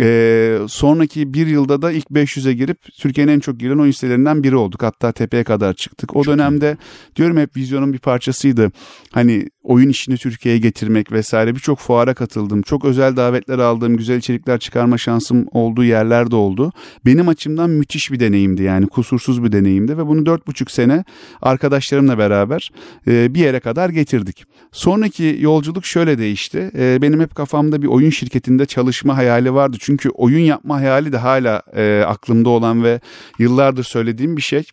Ee, 0.00 0.58
sonraki 0.68 1.34
bir 1.34 1.46
yılda 1.46 1.82
da 1.82 1.92
ilk 1.92 2.06
500'e 2.06 2.52
girip 2.52 2.78
Türkiye'nin 2.98 3.32
en 3.32 3.40
çok 3.40 3.60
giren 3.60 3.78
oyun 3.78 3.92
sitelerinden 3.92 4.42
biri 4.42 4.56
olduk. 4.56 4.82
Hatta 4.82 5.12
tepeye 5.12 5.44
kadar 5.44 5.74
çıktık. 5.74 6.16
O 6.16 6.24
çok 6.24 6.34
dönemde 6.34 6.76
iyi. 6.80 7.16
diyorum 7.16 7.36
hep 7.36 7.56
vizyonun 7.56 7.92
bir 7.92 7.98
parçasıydı. 7.98 8.72
Hani 9.12 9.48
oyun 9.68 9.88
işini 9.88 10.16
Türkiye'ye 10.16 10.60
getirmek 10.60 11.12
vesaire 11.12 11.54
birçok 11.54 11.78
fuara 11.78 12.14
katıldım. 12.14 12.62
Çok 12.62 12.84
özel 12.84 13.16
davetler 13.16 13.58
aldığım, 13.58 13.96
güzel 13.96 14.18
içerikler 14.18 14.58
çıkarma 14.58 14.98
şansım 14.98 15.46
olduğu 15.52 15.84
yerler 15.84 16.30
de 16.30 16.36
oldu. 16.36 16.72
Benim 17.06 17.28
açımdan 17.28 17.70
müthiş 17.70 18.12
bir 18.12 18.20
deneyimdi 18.20 18.62
yani 18.62 18.86
kusursuz 18.86 19.44
bir 19.44 19.52
deneyimdi 19.52 19.98
ve 19.98 20.06
bunu 20.06 20.26
dört 20.26 20.46
buçuk 20.46 20.70
sene 20.70 21.04
arkadaşlarımla 21.42 22.18
beraber 22.18 22.70
e, 23.06 23.34
bir 23.34 23.40
yere 23.40 23.60
kadar 23.60 23.88
getirdik. 23.88 24.44
Sonraki 24.72 25.36
yolculuk 25.40 25.86
şöyle 25.86 26.18
değişti. 26.18 26.70
E, 26.78 27.02
benim 27.02 27.20
hep 27.20 27.34
kafamda 27.34 27.82
bir 27.82 27.86
oyun 27.86 28.10
şirketinde 28.10 28.66
çalışma 28.66 29.16
hayali 29.16 29.54
vardı. 29.54 29.76
Çünkü 29.80 30.08
oyun 30.08 30.44
yapma 30.44 30.76
hayali 30.76 31.12
de 31.12 31.16
hala 31.16 31.62
e, 31.76 32.04
aklımda 32.06 32.48
olan 32.48 32.84
ve 32.84 33.00
yıllardır 33.38 33.84
söylediğim 33.84 34.36
bir 34.36 34.42
şey. 34.42 34.64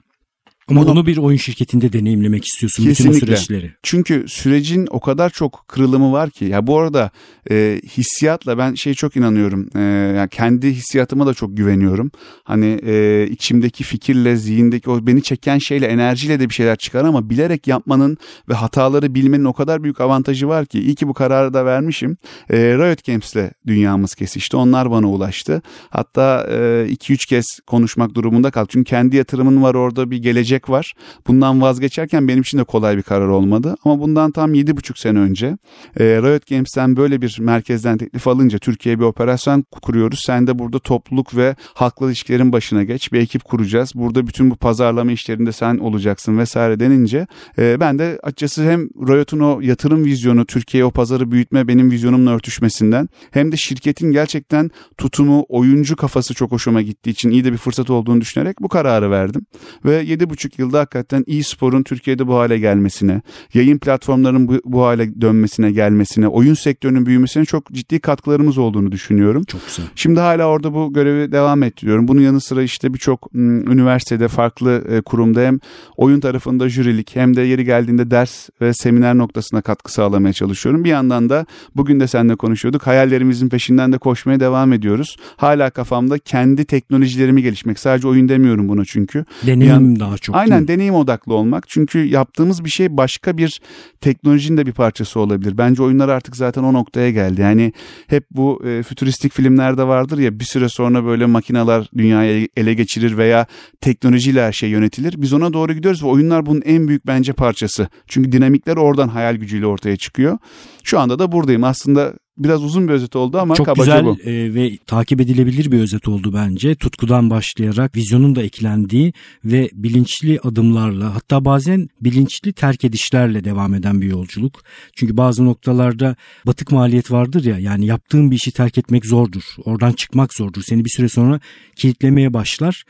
Ama 0.69 0.81
bunu, 0.81 0.91
bunu 0.91 1.05
bir 1.05 1.17
oyun 1.17 1.37
şirketinde 1.37 1.93
deneyimlemek 1.93 2.45
istiyorsun 2.45 2.83
kesinlikle. 2.83 3.15
bütün 3.15 3.33
o 3.33 3.35
süreçleri. 3.35 3.71
Çünkü 3.83 4.25
sürecin 4.27 4.87
o 4.89 4.99
kadar 4.99 5.29
çok 5.29 5.65
kırılımı 5.67 6.11
var 6.11 6.29
ki. 6.29 6.45
Ya 6.45 6.67
bu 6.67 6.79
arada 6.79 7.11
e, 7.51 7.81
hissiyatla 7.97 8.57
ben 8.57 8.73
şey 8.73 8.93
çok 8.93 9.15
inanıyorum. 9.15 9.69
E, 9.75 9.79
yani 10.17 10.29
kendi 10.29 10.71
hissiyatıma 10.71 11.27
da 11.27 11.33
çok 11.33 11.57
güveniyorum. 11.57 12.11
Hani 12.43 12.79
e, 12.85 13.27
içimdeki 13.31 13.83
fikirle, 13.83 14.35
zihindeki 14.35 14.89
o 14.89 15.07
beni 15.07 15.23
çeken 15.23 15.57
şeyle, 15.57 15.85
enerjiyle 15.85 16.39
de 16.39 16.49
bir 16.49 16.53
şeyler 16.53 16.75
çıkar 16.75 17.05
ama 17.05 17.29
bilerek 17.29 17.67
yapmanın 17.67 18.17
ve 18.49 18.53
hataları 18.53 19.15
bilmenin 19.15 19.45
o 19.45 19.53
kadar 19.53 19.83
büyük 19.83 20.01
avantajı 20.01 20.47
var 20.47 20.65
ki. 20.65 20.79
İyi 20.79 20.95
ki 20.95 21.07
bu 21.07 21.13
kararı 21.13 21.53
da 21.53 21.65
vermişim. 21.65 22.17
E, 22.49 22.57
Riot 22.57 23.05
Games'le 23.05 23.51
dünyamız 23.67 24.15
kesişti. 24.15 24.57
Onlar 24.57 24.91
bana 24.91 25.09
ulaştı. 25.09 25.61
Hatta 25.89 26.45
2-3 26.49 27.13
e, 27.13 27.17
kez 27.17 27.45
konuşmak 27.67 28.15
durumunda 28.15 28.51
kaldım. 28.51 28.69
Çünkü 28.71 28.89
kendi 28.89 29.15
yatırımın 29.15 29.63
var 29.63 29.75
orada 29.75 30.11
bir 30.11 30.17
gelecek 30.17 30.54
var. 30.69 30.93
Bundan 31.27 31.61
vazgeçerken 31.61 32.27
benim 32.27 32.41
için 32.41 32.57
de 32.57 32.63
kolay 32.63 32.97
bir 32.97 33.01
karar 33.01 33.27
olmadı. 33.27 33.75
Ama 33.85 33.99
bundan 33.99 34.31
tam 34.31 34.53
7,5 34.53 34.99
sene 34.99 35.19
önce 35.19 35.57
e, 35.99 36.03
Riot 36.03 36.47
Games'ten 36.47 36.95
böyle 36.97 37.21
bir 37.21 37.37
merkezden 37.39 37.97
teklif 37.97 38.27
alınca 38.27 38.59
Türkiye'ye 38.59 38.99
bir 38.99 39.05
operasyon 39.05 39.65
kuruyoruz. 39.81 40.19
Sen 40.25 40.47
de 40.47 40.59
burada 40.59 40.79
topluluk 40.79 41.35
ve 41.35 41.55
halkla 41.73 42.07
ilişkilerin 42.07 42.51
başına 42.53 42.83
geç. 42.83 43.11
Bir 43.13 43.19
ekip 43.19 43.43
kuracağız. 43.43 43.91
Burada 43.95 44.27
bütün 44.27 44.51
bu 44.51 44.55
pazarlama 44.55 45.11
işlerinde 45.11 45.51
sen 45.51 45.77
olacaksın 45.77 46.37
vesaire 46.37 46.79
denince 46.79 47.27
e, 47.57 47.79
ben 47.79 47.99
de 47.99 48.19
açıkçası 48.23 48.63
hem 48.63 48.87
Riot'un 49.07 49.39
o 49.39 49.61
yatırım 49.61 50.05
vizyonu 50.05 50.45
Türkiye'ye 50.45 50.85
o 50.85 50.91
pazarı 50.91 51.31
büyütme 51.31 51.67
benim 51.67 51.91
vizyonumla 51.91 52.31
örtüşmesinden 52.31 53.09
hem 53.31 53.51
de 53.51 53.57
şirketin 53.57 54.11
gerçekten 54.11 54.71
tutumu 54.97 55.45
oyuncu 55.49 55.95
kafası 55.95 56.33
çok 56.33 56.51
hoşuma 56.51 56.81
gittiği 56.81 57.09
için 57.09 57.29
iyi 57.29 57.43
de 57.43 57.51
bir 57.51 57.57
fırsat 57.57 57.89
olduğunu 57.89 58.21
düşünerek 58.21 58.61
bu 58.61 58.69
kararı 58.69 59.11
verdim. 59.11 59.45
Ve 59.85 60.03
7,5 60.03 60.44
yılda 60.59 60.79
hakikaten 60.79 61.23
e-sporun 61.27 61.83
Türkiye'de 61.83 62.27
bu 62.27 62.35
hale 62.35 62.59
gelmesine, 62.59 63.21
yayın 63.53 63.77
platformlarının 63.77 64.47
bu, 64.47 64.59
bu 64.65 64.85
hale 64.85 65.21
dönmesine 65.21 65.71
gelmesine, 65.71 66.27
oyun 66.27 66.53
sektörünün 66.53 67.05
büyümesine 67.05 67.45
çok 67.45 67.71
ciddi 67.71 67.99
katkılarımız 67.99 68.57
olduğunu 68.57 68.91
düşünüyorum. 68.91 69.43
Çok 69.43 69.67
güzel. 69.67 69.85
Şimdi 69.95 70.19
hala 70.19 70.45
orada 70.45 70.73
bu 70.73 70.93
görevi 70.93 71.31
devam 71.31 71.63
ettiriyorum. 71.63 72.07
Bunun 72.07 72.21
yanı 72.21 72.41
sıra 72.41 72.63
işte 72.63 72.93
birçok 72.93 73.29
üniversitede 73.35 74.27
farklı 74.27 74.83
e, 74.89 75.01
kurumda 75.01 75.41
hem 75.41 75.59
oyun 75.97 76.19
tarafında 76.19 76.69
jürilik 76.69 77.15
hem 77.15 77.35
de 77.35 77.41
yeri 77.41 77.65
geldiğinde 77.65 78.11
ders 78.11 78.49
ve 78.61 78.73
seminer 78.73 79.17
noktasına 79.17 79.61
katkı 79.61 79.93
sağlamaya 79.93 80.33
çalışıyorum. 80.33 80.83
Bir 80.83 80.89
yandan 80.89 81.29
da 81.29 81.45
bugün 81.75 81.99
de 81.99 82.07
seninle 82.07 82.35
konuşuyorduk. 82.35 82.87
Hayallerimizin 82.87 83.49
peşinden 83.49 83.93
de 83.93 83.97
koşmaya 83.97 84.39
devam 84.39 84.73
ediyoruz. 84.73 85.15
Hala 85.37 85.69
kafamda 85.69 86.17
kendi 86.17 86.65
teknolojilerimi 86.65 87.41
gelişmek. 87.41 87.79
Sadece 87.79 88.07
oyun 88.07 88.29
demiyorum 88.29 88.69
bunu 88.69 88.85
çünkü. 88.85 89.25
Deneyim 89.45 89.73
yan, 89.73 89.99
daha 89.99 90.17
çok. 90.17 90.34
Aynen 90.35 90.67
deneyim 90.67 90.95
odaklı 90.95 91.33
olmak. 91.33 91.69
Çünkü 91.69 91.99
yaptığımız 91.99 92.65
bir 92.65 92.69
şey 92.69 92.97
başka 92.97 93.37
bir 93.37 93.61
teknolojinin 94.01 94.57
de 94.57 94.65
bir 94.65 94.71
parçası 94.71 95.19
olabilir. 95.19 95.57
Bence 95.57 95.83
oyunlar 95.83 96.09
artık 96.09 96.35
zaten 96.35 96.63
o 96.63 96.73
noktaya 96.73 97.11
geldi. 97.11 97.41
Yani 97.41 97.73
hep 98.07 98.23
bu 98.31 98.65
e, 98.65 98.83
fütüristik 98.83 99.33
filmlerde 99.33 99.87
vardır 99.87 100.17
ya 100.17 100.39
bir 100.39 100.45
süre 100.45 100.69
sonra 100.69 101.05
böyle 101.05 101.25
makineler 101.25 101.89
dünyayı 101.97 102.47
ele 102.57 102.73
geçirir 102.73 103.17
veya 103.17 103.45
teknolojiyle 103.81 104.41
her 104.41 104.51
şey 104.51 104.69
yönetilir. 104.69 105.21
Biz 105.21 105.33
ona 105.33 105.53
doğru 105.53 105.73
gidiyoruz 105.73 106.03
ve 106.03 106.07
oyunlar 106.07 106.45
bunun 106.45 106.61
en 106.65 106.87
büyük 106.87 107.07
bence 107.07 107.33
parçası. 107.33 107.87
Çünkü 108.07 108.31
dinamikler 108.31 108.77
oradan 108.77 109.07
hayal 109.07 109.35
gücüyle 109.35 109.65
ortaya 109.65 109.97
çıkıyor. 109.97 110.37
Şu 110.83 110.99
anda 110.99 111.19
da 111.19 111.31
buradayım. 111.31 111.63
Aslında 111.63 112.13
biraz 112.37 112.63
uzun 112.63 112.87
bir 112.87 112.93
özet 112.93 113.15
oldu 113.15 113.39
ama 113.39 113.55
Çok 113.55 113.65
kabaca 113.65 113.99
güzel 113.99 114.05
bu. 114.05 114.29
E, 114.29 114.53
ve 114.53 114.77
takip 114.77 115.21
edilebilir 115.21 115.71
bir 115.71 115.79
özet 115.79 116.07
oldu 116.07 116.33
bence. 116.33 116.75
Tutkudan 116.75 117.29
başlayarak 117.29 117.95
vizyonun 117.95 118.35
da 118.35 118.43
eklendiği 118.43 119.13
ve 119.45 119.69
bilinçli 119.73 120.39
adımlarla 120.39 121.15
hatta 121.15 121.45
bazen 121.45 121.87
bilinçli 122.01 122.53
terk 122.53 122.85
edişlerle 122.85 123.43
devam 123.43 123.73
eden 123.73 124.01
bir 124.01 124.07
yolculuk. 124.07 124.63
Çünkü 124.95 125.17
bazı 125.17 125.45
noktalarda 125.45 126.15
batık 126.45 126.71
maliyet 126.71 127.11
vardır 127.11 127.45
ya 127.45 127.59
yani 127.59 127.85
yaptığın 127.85 128.31
bir 128.31 128.35
işi 128.35 128.51
terk 128.51 128.77
etmek 128.77 129.05
zordur. 129.05 129.43
Oradan 129.65 129.91
çıkmak 129.91 130.33
zordur. 130.33 130.61
Seni 130.61 130.85
bir 130.85 130.89
süre 130.89 131.09
sonra 131.09 131.39
kilitlemeye 131.75 132.33
başlar. 132.33 132.83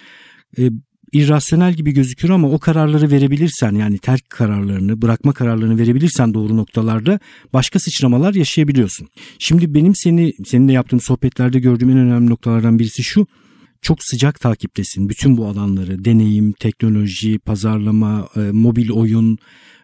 İrrasyonel 1.12 1.74
gibi 1.74 1.92
gözükür 1.92 2.30
ama 2.30 2.50
o 2.50 2.60
kararları 2.60 3.12
verebilirsen 3.12 3.72
yani 3.72 3.98
terk 3.98 4.30
kararlarını, 4.30 5.02
bırakma 5.02 5.34
kararlarını 5.34 5.80
verebilirsen 5.80 6.34
doğru 6.34 6.58
noktalarda 6.58 7.20
başka 7.54 7.80
sıçramalar 7.80 8.34
yaşayabiliyorsun. 8.34 9.08
Şimdi 9.40 9.74
benim 9.74 9.96
seni 9.96 10.34
seninle 10.46 10.74
yaptığım 10.74 11.02
sohbetlerde 11.02 11.60
gördüğüm 11.60 11.90
en 11.90 11.98
önemli 11.98 12.30
noktalardan 12.30 12.80
birisi 12.80 13.04
şu. 13.04 13.28
Çok 13.82 14.04
sıcak 14.04 14.40
takiptesin 14.40 15.10
bütün 15.10 15.38
bu 15.38 15.46
alanları. 15.46 16.06
Deneyim, 16.06 16.52
teknoloji, 16.52 17.40
pazarlama, 17.40 18.28
e, 18.36 18.40
mobil 18.40 18.90
oyun, 18.90 19.38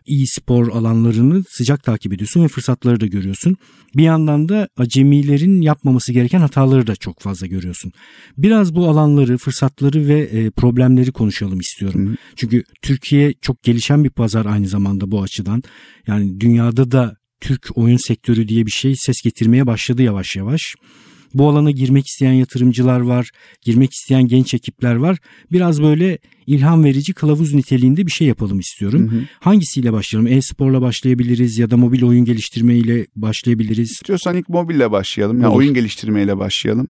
e-spor 0.07 0.67
alanlarını 0.67 1.43
sıcak 1.49 1.83
takip 1.83 2.13
ediyorsun 2.13 2.43
ve 2.43 2.47
fırsatları 2.47 2.99
da 2.99 3.05
görüyorsun. 3.05 3.57
Bir 3.95 4.03
yandan 4.03 4.49
da 4.49 4.67
acemilerin 4.77 5.61
yapmaması 5.61 6.13
gereken 6.13 6.39
hataları 6.39 6.87
da 6.87 6.95
çok 6.95 7.19
fazla 7.19 7.47
görüyorsun. 7.47 7.91
Biraz 8.37 8.75
bu 8.75 8.89
alanları, 8.89 9.37
fırsatları 9.37 10.07
ve 10.07 10.19
e, 10.19 10.49
problemleri 10.49 11.11
konuşalım 11.11 11.59
istiyorum. 11.59 12.09
Hı. 12.09 12.15
Çünkü 12.35 12.63
Türkiye 12.81 13.33
çok 13.41 13.63
gelişen 13.63 14.03
bir 14.03 14.09
pazar 14.09 14.45
aynı 14.45 14.67
zamanda 14.67 15.11
bu 15.11 15.21
açıdan. 15.21 15.63
Yani 16.07 16.39
dünyada 16.39 16.91
da 16.91 17.15
Türk 17.41 17.69
oyun 17.75 17.97
sektörü 17.97 18.47
diye 18.47 18.65
bir 18.65 18.71
şey 18.71 18.93
ses 18.97 19.15
getirmeye 19.23 19.67
başladı 19.67 20.01
yavaş 20.01 20.35
yavaş. 20.35 20.61
Bu 21.33 21.49
alana 21.49 21.71
girmek 21.71 22.07
isteyen 22.07 22.33
yatırımcılar 22.33 22.99
var, 22.99 23.29
girmek 23.61 23.93
isteyen 23.93 24.27
genç 24.27 24.53
ekipler 24.53 24.95
var. 24.95 25.17
Biraz 25.51 25.81
böyle 25.81 26.17
ilham 26.47 26.83
verici 26.83 27.13
kılavuz 27.13 27.53
niteliğinde 27.53 28.05
bir 28.05 28.11
şey 28.11 28.27
yapalım 28.27 28.59
istiyorum. 28.59 29.11
Hı 29.11 29.15
hı. 29.15 29.21
Hangisiyle 29.39 29.93
başlayalım? 29.93 30.31
E-sporla 30.31 30.81
başlayabiliriz 30.81 31.57
ya 31.57 31.69
da 31.71 31.77
mobil 31.77 32.03
oyun 32.03 32.25
geliştirmeyle 32.25 33.07
başlayabiliriz. 33.15 33.91
İstiyorsan 33.91 34.37
ilk 34.37 34.49
mobille 34.49 34.91
başlayalım. 34.91 35.41
Yani 35.41 35.53
oyun 35.53 35.73
geliştirmeyle 35.73 36.37
başlayalım. 36.37 36.87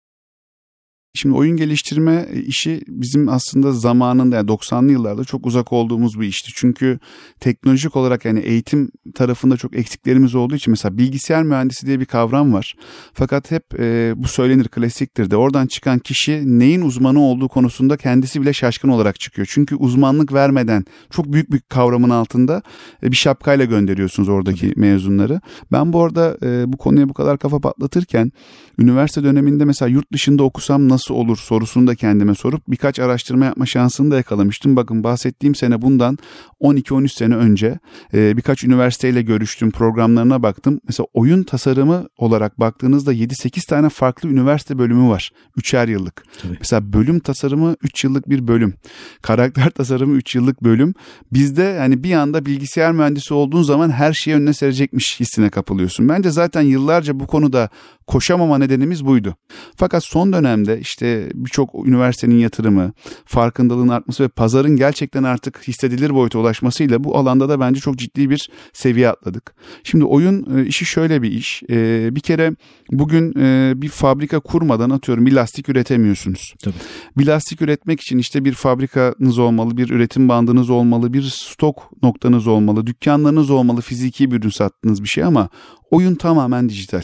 Şimdi 1.14 1.34
oyun 1.34 1.56
geliştirme 1.56 2.28
işi 2.46 2.80
bizim 2.88 3.28
aslında 3.28 3.72
zamanında 3.72 4.36
yani 4.36 4.48
90'lı 4.48 4.92
yıllarda 4.92 5.24
çok 5.24 5.46
uzak 5.46 5.72
olduğumuz 5.72 6.20
bir 6.20 6.26
işti. 6.26 6.50
Çünkü 6.54 6.98
teknolojik 7.40 7.96
olarak 7.96 8.24
yani 8.24 8.40
eğitim 8.40 8.90
tarafında 9.14 9.56
çok 9.56 9.76
eksiklerimiz 9.76 10.34
olduğu 10.34 10.54
için 10.54 10.70
mesela 10.70 10.98
bilgisayar 10.98 11.42
mühendisi 11.42 11.86
diye 11.86 12.00
bir 12.00 12.04
kavram 12.04 12.52
var. 12.52 12.74
Fakat 13.12 13.50
hep 13.50 13.80
e, 13.80 14.12
bu 14.16 14.28
söylenir 14.28 14.68
klasiktir 14.68 15.30
de 15.30 15.36
oradan 15.36 15.66
çıkan 15.66 15.98
kişi 15.98 16.58
neyin 16.58 16.80
uzmanı 16.80 17.20
olduğu 17.20 17.48
konusunda 17.48 17.96
kendisi 17.96 18.40
bile 18.42 18.52
şaşkın 18.52 18.88
olarak 18.88 19.20
çıkıyor. 19.20 19.48
Çünkü 19.50 19.76
uzmanlık 19.76 20.32
vermeden 20.32 20.84
çok 21.10 21.32
büyük 21.32 21.52
bir 21.52 21.60
kavramın 21.60 22.10
altında 22.10 22.62
e, 23.02 23.10
bir 23.10 23.16
şapkayla 23.16 23.64
gönderiyorsunuz 23.64 24.28
oradaki 24.28 24.72
mezunları. 24.76 25.40
Ben 25.72 25.92
bu 25.92 26.02
arada 26.02 26.36
e, 26.42 26.72
bu 26.72 26.76
konuya 26.76 27.08
bu 27.08 27.14
kadar 27.14 27.38
kafa 27.38 27.60
patlatırken 27.60 28.32
üniversite 28.78 29.24
döneminde 29.24 29.64
mesela 29.64 29.88
yurt 29.88 30.12
dışında 30.12 30.42
okusam 30.42 30.88
nasıl 30.88 30.97
olur 31.10 31.36
sorusunu 31.36 31.86
da 31.86 31.94
kendime 31.94 32.34
sorup 32.34 32.62
birkaç 32.68 32.98
araştırma 32.98 33.44
yapma 33.44 33.66
şansını 33.66 34.10
da 34.10 34.16
yakalamıştım. 34.16 34.76
Bakın 34.76 35.04
bahsettiğim 35.04 35.54
sene 35.54 35.82
bundan 35.82 36.18
12-13 36.60 37.08
sene 37.08 37.36
önce 37.36 37.78
e, 38.14 38.36
birkaç 38.36 38.64
üniversiteyle 38.64 39.22
görüştüm, 39.22 39.70
programlarına 39.70 40.42
baktım. 40.42 40.80
Mesela 40.86 41.06
oyun 41.14 41.42
tasarımı 41.42 42.08
olarak 42.18 42.60
baktığınızda 42.60 43.14
7-8 43.14 43.68
tane 43.68 43.88
farklı 43.88 44.28
üniversite 44.28 44.78
bölümü 44.78 45.08
var. 45.08 45.30
Üçer 45.56 45.88
yıllık. 45.88 46.24
Tabii. 46.42 46.56
Mesela 46.58 46.92
bölüm 46.92 47.20
tasarımı 47.20 47.76
3 47.82 48.04
yıllık 48.04 48.30
bir 48.30 48.48
bölüm. 48.48 48.74
Karakter 49.22 49.70
tasarımı 49.74 50.16
3 50.16 50.34
yıllık 50.34 50.64
bölüm. 50.64 50.94
Bizde 51.32 51.62
yani 51.62 52.04
bir 52.04 52.12
anda 52.12 52.46
bilgisayar 52.46 52.92
mühendisi 52.92 53.34
olduğun 53.34 53.62
zaman 53.62 53.90
her 53.90 54.12
şeyi 54.12 54.36
önüne 54.36 54.52
serecekmiş 54.52 55.20
hissine 55.20 55.50
kapılıyorsun. 55.50 56.08
Bence 56.08 56.30
zaten 56.30 56.62
yıllarca 56.62 57.20
bu 57.20 57.26
konuda 57.26 57.68
koşamama 58.06 58.58
nedenimiz 58.58 59.06
buydu. 59.06 59.36
Fakat 59.76 60.04
son 60.04 60.32
dönemde 60.32 60.80
işte 60.88 61.28
birçok 61.34 61.74
üniversitenin 61.86 62.38
yatırımı, 62.38 62.92
farkındalığın 63.24 63.88
artması 63.88 64.24
ve 64.24 64.28
pazarın 64.28 64.76
gerçekten 64.76 65.22
artık 65.22 65.68
hissedilir 65.68 66.14
boyuta 66.14 66.38
ulaşmasıyla 66.38 67.04
bu 67.04 67.18
alanda 67.18 67.48
da 67.48 67.60
bence 67.60 67.80
çok 67.80 67.96
ciddi 67.96 68.30
bir 68.30 68.50
seviye 68.72 69.08
atladık. 69.08 69.54
Şimdi 69.84 70.04
oyun 70.04 70.58
e, 70.58 70.66
işi 70.66 70.84
şöyle 70.84 71.22
bir 71.22 71.30
iş. 71.30 71.62
E, 71.70 72.08
bir 72.12 72.20
kere 72.20 72.52
bugün 72.90 73.38
e, 73.38 73.72
bir 73.76 73.88
fabrika 73.88 74.40
kurmadan 74.40 74.90
atıyorum 74.90 75.26
bir 75.26 75.32
lastik 75.32 75.68
üretemiyorsunuz. 75.68 76.54
Tabii. 76.62 76.74
Bir 77.18 77.26
lastik 77.26 77.62
üretmek 77.62 78.00
için 78.00 78.18
işte 78.18 78.44
bir 78.44 78.52
fabrikanız 78.52 79.38
olmalı, 79.38 79.76
bir 79.76 79.90
üretim 79.90 80.28
bandınız 80.28 80.70
olmalı, 80.70 81.12
bir 81.12 81.22
stok 81.22 81.90
noktanız 82.02 82.46
olmalı, 82.46 82.86
dükkanlarınız 82.86 83.50
olmalı, 83.50 83.80
fiziki 83.80 84.30
bir 84.30 84.38
ürün 84.38 84.50
sattığınız 84.50 85.02
bir 85.02 85.08
şey 85.08 85.24
ama 85.24 85.48
oyun 85.90 86.14
tamamen 86.14 86.68
dijital. 86.68 87.02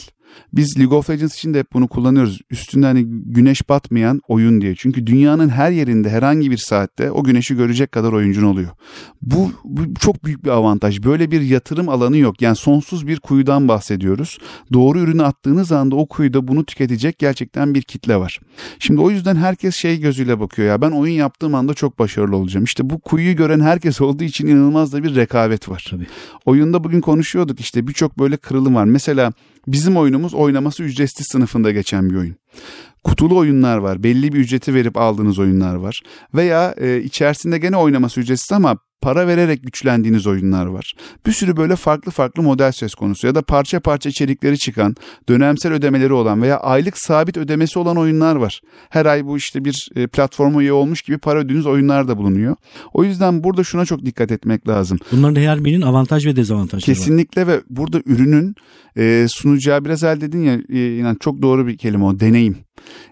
Biz 0.53 0.79
League 0.79 0.99
of 0.99 1.11
Legends 1.11 1.35
için 1.35 1.55
de 1.55 1.59
hep 1.59 1.73
bunu 1.73 1.89
kullanıyoruz. 1.89 2.41
Üstünde 2.51 2.87
hani 2.87 3.05
güneş 3.07 3.69
batmayan 3.69 4.21
oyun 4.29 4.61
diye. 4.61 4.75
Çünkü 4.75 5.07
dünyanın 5.07 5.49
her 5.49 5.71
yerinde 5.71 6.11
herhangi 6.11 6.51
bir 6.51 6.57
saatte 6.57 7.11
o 7.11 7.25
güneşi 7.25 7.57
görecek 7.57 7.93
kadar 7.93 8.13
oyuncun 8.13 8.43
oluyor. 8.43 8.71
Bu, 9.23 9.53
bu 9.65 9.95
çok 9.95 10.25
büyük 10.25 10.45
bir 10.45 10.51
avantaj. 10.51 11.03
Böyle 11.03 11.31
bir 11.31 11.41
yatırım 11.41 11.89
alanı 11.89 12.17
yok. 12.17 12.43
Yani 12.43 12.57
sonsuz 12.57 13.07
bir 13.07 13.21
kuyudan 13.21 13.69
bahsediyoruz. 13.69 14.39
Doğru 14.73 14.99
ürünü 14.99 15.23
attığınız 15.23 15.73
anda 15.73 15.97
o 15.97 16.07
kuyuda 16.07 16.49
bunu 16.49 16.65
tüketecek 16.65 17.19
gerçekten 17.19 17.75
bir 17.75 17.83
kitle 17.83 18.17
var. 18.17 18.41
Şimdi 18.79 19.01
o 19.01 19.11
yüzden 19.11 19.37
herkes 19.37 19.75
şey 19.75 20.01
gözüyle 20.01 20.41
bakıyor 20.41 20.69
ya 20.69 20.81
ben 20.81 20.91
oyun 20.91 21.15
yaptığım 21.15 21.55
anda 21.55 21.75
çok 21.75 21.99
başarılı 21.99 22.37
olacağım. 22.37 22.65
İşte 22.65 22.91
bu 22.91 23.01
kuyuyu 23.01 23.37
gören 23.37 23.61
herkes 23.61 24.01
olduğu 24.01 24.25
için 24.25 24.47
inanılmaz 24.47 24.93
da 24.93 25.05
bir 25.05 25.15
rekabet 25.15 25.69
var. 25.69 25.87
Tabii. 25.91 26.07
Oyunda 26.45 26.85
bugün 26.85 27.01
konuşuyorduk 27.01 27.61
işte 27.61 27.87
birçok 27.87 28.19
böyle 28.19 28.37
kırılım 28.37 28.75
var. 28.75 28.85
Mesela 28.85 29.33
bizim 29.67 29.97
oyunumuz 29.97 30.35
oynaması 30.35 30.83
ücretsiz 30.83 31.27
sınıfında 31.33 31.71
geçen 31.71 32.11
bir 32.11 32.17
oyun. 32.17 32.37
Kutulu 33.05 33.37
oyunlar 33.37 33.79
var. 33.79 34.03
Belli 34.03 34.33
bir 34.33 34.39
ücreti 34.39 34.75
verip 34.75 34.97
aldığınız 34.97 35.39
oyunlar 35.39 35.75
var. 35.75 36.03
Veya 36.35 36.75
e, 36.81 37.03
içerisinde 37.03 37.59
gene 37.59 37.77
oynaması 37.77 38.21
ücretsiz 38.21 38.53
ama 38.53 38.79
para 39.05 39.27
vererek 39.27 39.63
güçlendiğiniz 39.63 40.27
oyunlar 40.27 40.67
var. 40.67 40.95
Bir 41.27 41.33
sürü 41.33 41.57
böyle 41.57 41.77
farklı 41.77 42.13
farklı 42.13 42.43
model 42.43 42.73
söz 42.73 42.95
konusu 42.95 43.27
ya 43.27 43.35
da 43.35 43.43
parça 43.43 43.81
parça 43.81 44.09
içerikleri 44.09 44.59
çıkan, 44.59 44.97
dönemsel 45.29 45.73
ödemeleri 45.73 46.13
olan 46.13 46.43
veya 46.43 46.61
aylık 46.61 46.99
sabit 46.99 47.37
ödemesi 47.37 47.79
olan 47.79 47.97
oyunlar 47.97 48.37
var. 48.37 48.61
Her 48.91 49.07
ay 49.07 49.27
bu 49.27 49.37
işte 49.37 49.65
bir 49.65 49.89
e, 49.97 50.07
platforma 50.07 50.63
üye 50.63 50.73
olmuş 50.73 51.03
gibi 51.03 51.19
para 51.19 51.39
ödediğiniz 51.39 51.67
oyunlar 51.67 52.09
da 52.09 52.17
bulunuyor. 52.17 52.57
O 52.95 53.05
yüzden 53.05 53.45
burada 53.45 53.65
şuna 53.65 53.85
çok 53.85 54.05
dikkat 54.05 54.33
etmek 54.33 54.69
lazım. 54.69 54.99
Bunların 55.13 55.41
her 55.41 55.65
birinin 55.65 55.83
avantaj 55.83 56.27
ve 56.27 56.37
dezavantajları 56.37 56.91
var. 56.91 56.97
Kesinlikle 56.97 57.47
ve 57.47 57.61
burada 57.71 58.01
ürünün 58.07 58.55
e, 58.97 59.27
sunacağı 59.29 59.85
biraz 59.85 60.05
el 60.05 60.21
dedin 60.21 60.43
ya 60.43 60.59
e, 60.69 60.97
inan 60.97 61.15
çok 61.15 61.43
doğru 61.43 61.67
bir 61.67 61.77
kelime 61.77 62.05
o 62.05 62.21
deneyim. 62.21 62.57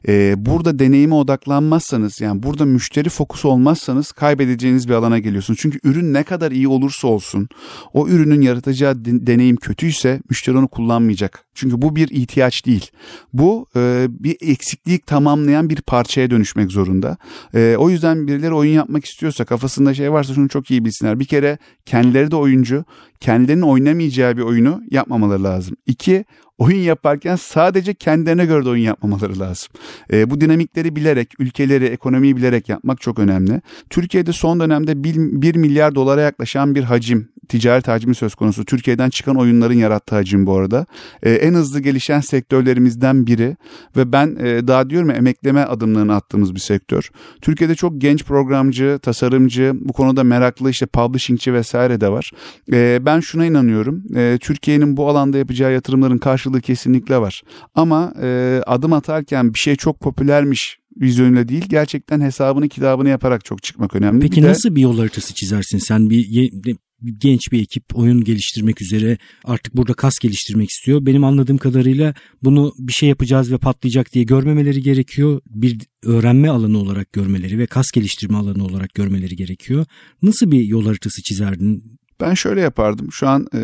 E, 0.09 0.35
burada 0.47 0.79
deneyime 0.79 1.15
odaklanmazsanız 1.15 2.21
yani 2.21 2.43
burada 2.43 2.65
müşteri 2.65 3.09
fokusu 3.09 3.49
olmazsanız 3.49 4.13
kaybedeceğiniz 4.13 4.89
bir 4.89 4.95
alana 4.95 5.19
geliyorsunuz. 5.19 5.59
Çünkü 5.63 5.79
ürün 5.85 6.13
ne 6.13 6.23
kadar 6.23 6.53
iyi 6.53 6.69
olursa 6.69 7.09
olsun 7.09 7.49
o 7.93 8.09
ürünün 8.09 8.41
yaratacağı 8.41 9.05
deneyim 9.05 9.57
kötüyse 9.57 10.21
müşteri 10.31 10.57
onu 10.57 10.69
kullanmayacak. 10.69 11.45
Çünkü 11.55 11.83
bu 11.83 11.97
bir 11.97 12.09
ihtiyaç 12.09 12.67
değil. 12.67 12.91
Bu 13.33 13.67
e, 13.77 14.07
bir 14.11 14.37
eksikliği 14.41 14.99
tamamlayan 14.99 15.71
bir 15.71 15.81
parçaya 15.81 16.31
dönüşmek 16.31 16.71
zorunda. 16.71 17.17
E, 17.55 17.77
o 17.79 17.91
yüzden 17.91 18.27
birileri 18.27 18.55
oyun 18.55 18.73
yapmak 18.73 19.05
istiyorsa 19.05 19.45
kafasında 19.45 19.95
şey 19.95 20.13
varsa 20.13 20.35
şunu 20.35 20.49
çok 20.49 20.71
iyi 20.71 20.85
bilsinler. 20.85 21.21
Bir 21.21 21.25
kere 21.25 21.59
kendileri 21.87 22.31
de 22.31 22.37
oyuncu, 22.37 22.85
kendilerinin 23.21 23.63
oynamayacağı 23.63 24.37
bir 24.37 24.43
oyunu 24.43 24.83
yapmamaları 24.91 25.45
lazım. 25.45 25.77
İki, 25.87 26.25
oyun 26.63 26.79
yaparken 26.79 27.37
sadece 27.37 27.95
kendilerine 27.95 28.47
göre 28.47 28.65
de 28.65 28.69
oyun 28.69 28.83
yapmamaları 28.83 29.41
lazım. 29.41 29.69
E, 30.13 30.31
bu 30.31 30.41
dinamikleri 30.41 30.97
bilerek, 30.97 31.29
ülkeleri, 31.39 31.85
ekonomiyi 31.85 32.37
bilerek 32.37 32.69
yapmak 32.69 33.01
çok 33.01 33.19
önemli. 33.19 33.61
Türkiye'de 33.91 34.33
son 34.33 34.61
dönemde 34.61 35.05
1 35.05 35.57
milyar 35.57 35.95
dolara 35.95 36.21
yaklaşan 36.21 36.75
bir 36.75 36.83
hacim, 36.83 37.29
ticaret 37.49 37.89
hacmi 37.89 38.15
söz 38.15 38.35
konusu. 38.35 38.65
Türkiye'den 38.65 39.11
çıkan 39.11 39.37
oyunların 39.37 39.75
yarattığı 39.75 40.15
hacim 40.15 40.47
bu 40.47 40.57
arada. 40.57 40.87
E, 41.23 41.31
en 41.33 41.55
hızlı 41.55 41.81
gelişen 41.81 42.21
sektörlerimizden 42.21 43.27
biri 43.27 43.57
ve 43.97 44.13
ben 44.13 44.37
e, 44.41 44.69
daha 44.69 44.91
diyorum 44.91 45.11
ya 45.11 45.17
emekleme 45.17 45.61
adımlarını 45.61 46.15
attığımız 46.15 46.55
bir 46.55 46.61
sektör. 46.61 47.11
Türkiye'de 47.41 47.75
çok 47.75 48.01
genç 48.01 48.25
programcı, 48.25 48.99
tasarımcı, 49.03 49.73
bu 49.75 49.93
konuda 49.93 50.25
meraklı 50.25 50.71
işte 50.71 50.87
publishingçi 50.87 51.55
vesaire 51.55 52.01
de 52.01 52.09
var. 52.09 52.31
E, 52.73 52.99
ben 53.07 53.21
şuna 53.21 53.47
inanıyorum. 53.47 54.03
E, 54.17 54.39
Türkiye'nin 54.41 54.97
bu 54.97 55.09
alanda 55.09 55.39
yapacağı 55.39 55.73
yatırımların 55.73 56.19
karşılığı 56.19 56.61
kesinlikle 56.61 57.19
var. 57.19 57.43
Ama 57.75 58.15
e, 58.23 58.61
adım 58.67 58.93
atarken 58.93 59.55
bir 59.55 59.59
şey 59.59 59.77
çok 59.77 60.01
popülermiş 60.01 60.79
vizyonuyla 61.01 61.49
değil 61.49 61.65
gerçekten 61.69 62.21
hesabını 62.21 62.69
kitabını 62.69 63.09
yaparak 63.09 63.45
çok 63.45 63.63
çıkmak 63.63 63.95
önemli. 63.95 64.21
Peki 64.21 64.43
bir 64.43 64.47
nasıl 64.47 64.71
de... 64.71 64.77
bir 64.77 64.81
yol 64.81 64.99
haritası 64.99 65.35
çizersin? 65.35 65.79
Sen 65.79 66.11
bir 66.11 66.77
genç 67.19 67.53
bir 67.53 67.63
ekip 67.63 67.85
oyun 67.95 68.25
geliştirmek 68.25 68.83
üzere 68.83 69.19
artık 69.45 69.77
burada 69.77 69.95
kas 69.95 70.19
geliştirmek 70.19 70.71
istiyor. 70.71 71.07
Benim 71.07 71.25
anladığım 71.25 71.59
kadarıyla 71.59 72.15
bunu 72.43 72.73
bir 72.79 72.93
şey 72.93 73.09
yapacağız 73.09 73.53
ve 73.53 73.59
patlayacak 73.59 74.13
diye 74.13 74.25
görmemeleri 74.25 74.83
gerekiyor. 74.83 75.41
Bir 75.51 75.79
öğrenme 76.05 76.49
alanı 76.49 76.79
olarak 76.79 77.13
görmeleri 77.13 77.59
ve 77.59 77.67
kas 77.67 77.91
geliştirme 77.91 78.37
alanı 78.37 78.65
olarak 78.65 78.95
görmeleri 78.95 79.37
gerekiyor. 79.37 79.87
Nasıl 80.23 80.51
bir 80.51 80.65
yol 80.65 80.87
haritası 80.87 81.23
çizerdin? 81.23 81.99
Ben 82.23 82.35
şöyle 82.35 82.61
yapardım. 82.61 83.13
Şu 83.13 83.29
an 83.29 83.47
e, 83.55 83.61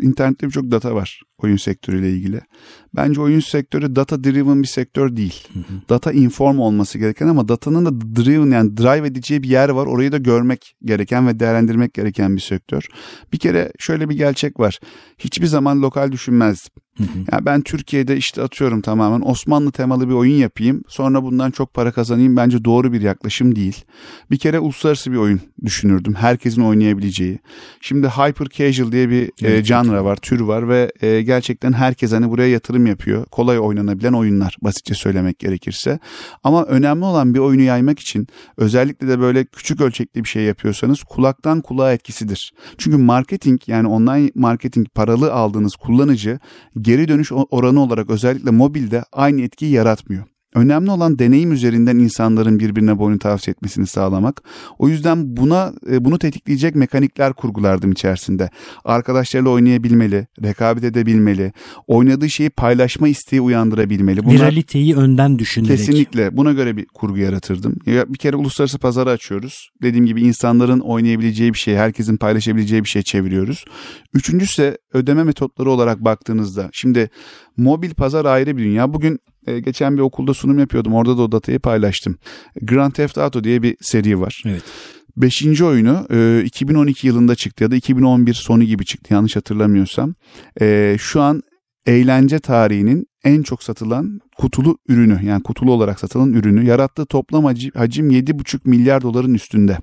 internette 0.00 0.46
birçok 0.46 0.70
data 0.70 0.94
var 0.94 1.22
oyun 1.44 1.56
sektörüyle 1.56 2.10
ilgili. 2.10 2.40
Bence 2.96 3.20
oyun 3.20 3.40
sektörü 3.40 3.96
data 3.96 4.24
driven 4.24 4.62
bir 4.62 4.68
sektör 4.68 5.16
değil. 5.16 5.48
Hı 5.52 5.58
hı. 5.58 5.62
Data 5.88 6.12
inform 6.12 6.58
olması 6.58 6.98
gereken 6.98 7.26
ama 7.28 7.48
datanın 7.48 7.86
da 7.86 8.00
driven 8.16 8.50
yani 8.50 8.76
drive 8.76 9.06
edeceği 9.06 9.42
bir 9.42 9.48
yer 9.48 9.68
var. 9.68 9.86
Orayı 9.86 10.12
da 10.12 10.18
görmek 10.18 10.76
gereken 10.84 11.28
ve 11.28 11.40
değerlendirmek 11.40 11.94
gereken 11.94 12.36
bir 12.36 12.40
sektör. 12.40 12.88
Bir 13.32 13.38
kere 13.38 13.72
şöyle 13.78 14.08
bir 14.08 14.14
gerçek 14.14 14.60
var. 14.60 14.80
Hiçbir 15.18 15.46
zaman 15.46 15.82
lokal 15.82 16.12
düşünmezdim. 16.12 16.70
Hı 17.00 17.18
Yani 17.32 17.46
ben 17.46 17.60
Türkiye'de 17.60 18.16
işte 18.16 18.42
atıyorum 18.42 18.80
tamamen 18.80 19.20
Osmanlı 19.26 19.72
temalı 19.72 20.08
bir 20.08 20.14
oyun 20.14 20.36
yapayım. 20.36 20.82
Sonra 20.88 21.22
bundan 21.22 21.50
çok 21.50 21.74
para 21.74 21.92
kazanayım. 21.92 22.36
Bence 22.36 22.64
doğru 22.64 22.92
bir 22.92 23.00
yaklaşım 23.00 23.56
değil. 23.56 23.84
Bir 24.30 24.38
kere 24.38 24.58
uluslararası 24.58 25.12
bir 25.12 25.16
oyun 25.16 25.40
düşünürdüm. 25.64 26.14
Herkesin 26.14 26.62
oynayabileceği. 26.62 27.38
Şimdi 27.80 28.08
hyper 28.08 28.46
casual 28.46 28.92
diye 28.92 29.10
bir 29.10 29.30
evet, 29.42 29.60
e, 29.60 29.64
genre 29.64 30.04
var, 30.04 30.16
tür 30.16 30.40
var 30.40 30.68
ve 30.68 30.92
e, 31.00 31.22
gerçekten 31.22 31.72
herkes 31.72 32.12
hani 32.12 32.30
buraya 32.30 32.48
yatırım 32.48 32.86
yapıyor. 32.86 33.24
Kolay 33.24 33.58
oynanabilen 33.58 34.12
oyunlar 34.12 34.56
basitçe 34.62 34.94
söylemek 34.94 35.38
gerekirse. 35.38 35.98
Ama 36.44 36.64
önemli 36.64 37.04
olan 37.04 37.34
bir 37.34 37.38
oyunu 37.38 37.62
yaymak 37.62 37.98
için 37.98 38.26
özellikle 38.56 39.08
de 39.08 39.20
böyle 39.20 39.44
küçük 39.44 39.80
ölçekli 39.80 40.24
bir 40.24 40.28
şey 40.28 40.42
yapıyorsanız 40.42 41.02
kulaktan 41.02 41.60
kulağa 41.60 41.92
etkisidir. 41.92 42.52
Çünkü 42.78 42.96
marketing 42.96 43.60
yani 43.66 43.88
online 43.88 44.30
marketing 44.34 44.86
paralı 44.94 45.32
aldığınız 45.32 45.76
kullanıcı 45.76 46.38
geri 46.90 47.08
dönüş 47.08 47.32
oranı 47.32 47.82
olarak 47.82 48.10
özellikle 48.10 48.50
mobilde 48.50 49.04
aynı 49.12 49.42
etkiyi 49.42 49.72
yaratmıyor. 49.72 50.24
Önemli 50.54 50.90
olan 50.90 51.18
deneyim 51.18 51.52
üzerinden 51.52 51.98
insanların 51.98 52.58
birbirine 52.58 52.98
boyun 52.98 53.18
tavsiye 53.18 53.52
etmesini 53.52 53.86
sağlamak. 53.86 54.42
O 54.78 54.88
yüzden 54.88 55.36
buna 55.36 55.72
e, 55.90 56.04
bunu 56.04 56.18
tetikleyecek 56.18 56.74
mekanikler 56.74 57.32
kurgulardım 57.32 57.92
içerisinde. 57.92 58.50
Arkadaşlarıyla 58.84 59.50
oynayabilmeli, 59.50 60.26
rekabet 60.42 60.84
edebilmeli, 60.84 61.52
oynadığı 61.86 62.30
şeyi 62.30 62.50
paylaşma 62.50 63.08
isteği 63.08 63.40
uyandırabilmeli. 63.40 64.24
Bunlar, 64.24 64.34
Viraliteyi 64.34 64.96
önden 64.96 65.38
düşünerek. 65.38 65.76
Kesinlikle 65.76 66.36
buna 66.36 66.52
göre 66.52 66.76
bir 66.76 66.86
kurgu 66.86 67.18
yaratırdım. 67.18 67.76
Bir 67.86 68.18
kere 68.18 68.36
uluslararası 68.36 68.78
pazarı 68.78 69.10
açıyoruz. 69.10 69.70
Dediğim 69.82 70.06
gibi 70.06 70.22
insanların 70.22 70.80
oynayabileceği 70.80 71.54
bir 71.54 71.58
şey, 71.58 71.76
herkesin 71.76 72.16
paylaşabileceği 72.16 72.84
bir 72.84 72.88
şey 72.88 73.02
çeviriyoruz. 73.02 73.64
Üçüncüsü 74.14 74.76
ödeme 74.92 75.24
metotları 75.24 75.70
olarak 75.70 76.04
baktığınızda. 76.04 76.70
Şimdi 76.72 77.10
mobil 77.56 77.94
pazar 77.94 78.24
ayrı 78.24 78.56
bir 78.56 78.62
dünya. 78.62 78.92
Bugün 78.92 79.18
e, 79.46 79.60
geçen 79.60 79.96
bir 79.96 80.02
okulda 80.02 80.34
sunum 80.34 80.58
yapıyordum. 80.58 80.94
Orada 80.94 81.18
da 81.18 81.22
o 81.22 81.32
datayı 81.32 81.58
paylaştım. 81.58 82.18
Grand 82.62 82.92
Theft 82.92 83.18
Auto 83.18 83.44
diye 83.44 83.62
bir 83.62 83.76
seri 83.80 84.20
var. 84.20 84.42
Evet. 84.46 84.62
Beşinci 85.16 85.64
oyunu 85.64 86.06
e, 86.10 86.42
2012 86.44 87.06
yılında 87.06 87.34
çıktı 87.34 87.64
ya 87.64 87.70
da 87.70 87.76
2011 87.76 88.34
sonu 88.34 88.64
gibi 88.64 88.84
çıktı 88.84 89.14
yanlış 89.14 89.36
hatırlamıyorsam. 89.36 90.14
E, 90.60 90.96
şu 90.98 91.20
an 91.20 91.42
eğlence 91.86 92.38
tarihinin 92.38 93.06
en 93.24 93.42
çok 93.42 93.62
satılan 93.62 94.20
kutulu 94.36 94.78
ürünü 94.88 95.20
yani 95.24 95.42
kutulu 95.42 95.72
olarak 95.72 96.00
satılan 96.00 96.32
ürünü 96.32 96.64
yarattığı 96.64 97.06
toplam 97.06 97.44
hacim 97.44 98.10
7,5 98.10 98.60
milyar 98.64 99.02
doların 99.02 99.34
üstünde. 99.34 99.78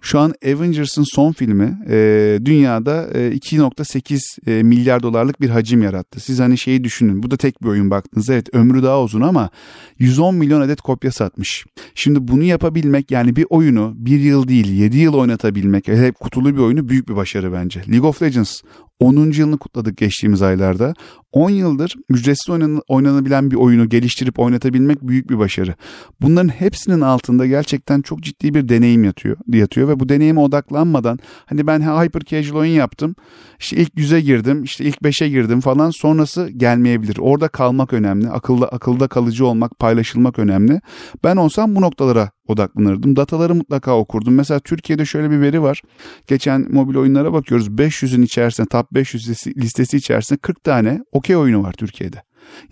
Şu 0.00 0.18
an 0.18 0.34
Avengers'ın 0.44 1.04
son 1.14 1.32
filmi 1.32 1.78
e, 1.88 2.38
dünyada 2.44 3.08
e, 3.14 3.18
2.8 3.18 4.50
e, 4.50 4.62
milyar 4.62 5.02
dolarlık 5.02 5.40
bir 5.40 5.50
hacim 5.50 5.82
yarattı. 5.82 6.20
Siz 6.20 6.40
hani 6.40 6.58
şeyi 6.58 6.84
düşünün. 6.84 7.22
Bu 7.22 7.30
da 7.30 7.36
tek 7.36 7.62
bir 7.62 7.68
oyun 7.68 7.90
baktığınızda 7.90 8.32
evet 8.32 8.54
ömrü 8.54 8.82
daha 8.82 9.02
uzun 9.02 9.20
ama 9.20 9.50
110 9.98 10.34
milyon 10.34 10.60
adet 10.60 10.80
kopya 10.80 11.12
satmış. 11.12 11.64
Şimdi 11.94 12.28
bunu 12.28 12.42
yapabilmek 12.42 13.10
yani 13.10 13.36
bir 13.36 13.46
oyunu 13.50 13.92
bir 13.96 14.20
yıl 14.20 14.48
değil 14.48 14.72
7 14.72 14.98
yıl 14.98 15.14
oynatabilmek 15.14 15.88
hep 15.88 16.18
kutulu 16.18 16.54
bir 16.54 16.60
oyunu 16.60 16.88
büyük 16.88 17.08
bir 17.08 17.16
başarı 17.16 17.52
bence. 17.52 17.82
League 17.88 18.08
of 18.08 18.22
Legends 18.22 18.60
10. 19.02 19.30
yılını 19.30 19.58
kutladık 19.58 19.96
geçtiğimiz 19.96 20.42
aylarda. 20.42 20.94
10 21.32 21.50
yıldır 21.50 21.94
ücretsiz 22.08 22.50
oynan 22.50 22.82
oynanabilen 22.88 23.50
bir 23.50 23.56
oyunu 23.56 23.88
geliştirip 23.88 24.38
oynatabilmek 24.38 25.02
büyük 25.02 25.30
bir 25.30 25.38
başarı. 25.38 25.74
Bunların 26.20 26.48
hepsinin 26.48 27.00
altında 27.00 27.46
gerçekten 27.46 28.02
çok 28.02 28.22
ciddi 28.22 28.54
bir 28.54 28.68
deneyim 28.68 29.04
yatıyor, 29.04 29.36
yatıyor 29.52 29.88
ve 29.88 30.00
bu 30.00 30.08
deneyime 30.08 30.40
odaklanmadan 30.40 31.18
hani 31.46 31.66
ben 31.66 31.80
hyper 31.80 32.20
casual 32.20 32.60
oyun 32.60 32.72
yaptım. 32.72 33.14
İşte 33.58 33.76
ilk 33.76 33.98
yüze 33.98 34.20
girdim, 34.20 34.64
işte 34.64 34.84
ilk 34.84 35.02
beşe 35.02 35.28
girdim 35.28 35.60
falan 35.60 35.90
sonrası 35.90 36.48
gelmeyebilir. 36.48 37.16
Orada 37.20 37.48
kalmak 37.48 37.92
önemli. 37.92 38.30
Akılda 38.30 38.68
akılda 38.68 39.08
kalıcı 39.08 39.46
olmak, 39.46 39.78
paylaşılmak 39.78 40.38
önemli. 40.38 40.80
Ben 41.24 41.36
olsam 41.36 41.76
bu 41.76 41.80
noktalara 41.80 42.30
odaklanırdım. 42.52 43.16
Dataları 43.16 43.54
mutlaka 43.54 43.98
okurdum. 43.98 44.34
Mesela 44.34 44.60
Türkiye'de 44.60 45.04
şöyle 45.04 45.30
bir 45.30 45.40
veri 45.40 45.62
var. 45.62 45.82
Geçen 46.26 46.72
mobil 46.72 46.96
oyunlara 46.96 47.32
bakıyoruz. 47.32 47.68
500'ün 47.68 48.22
içerisinde 48.22 48.66
top 48.66 48.92
500 48.92 49.46
listesi 49.56 49.96
içerisinde 49.96 50.38
40 50.38 50.64
tane 50.64 51.00
okey 51.12 51.36
oyunu 51.36 51.62
var 51.62 51.72
Türkiye'de. 51.72 52.22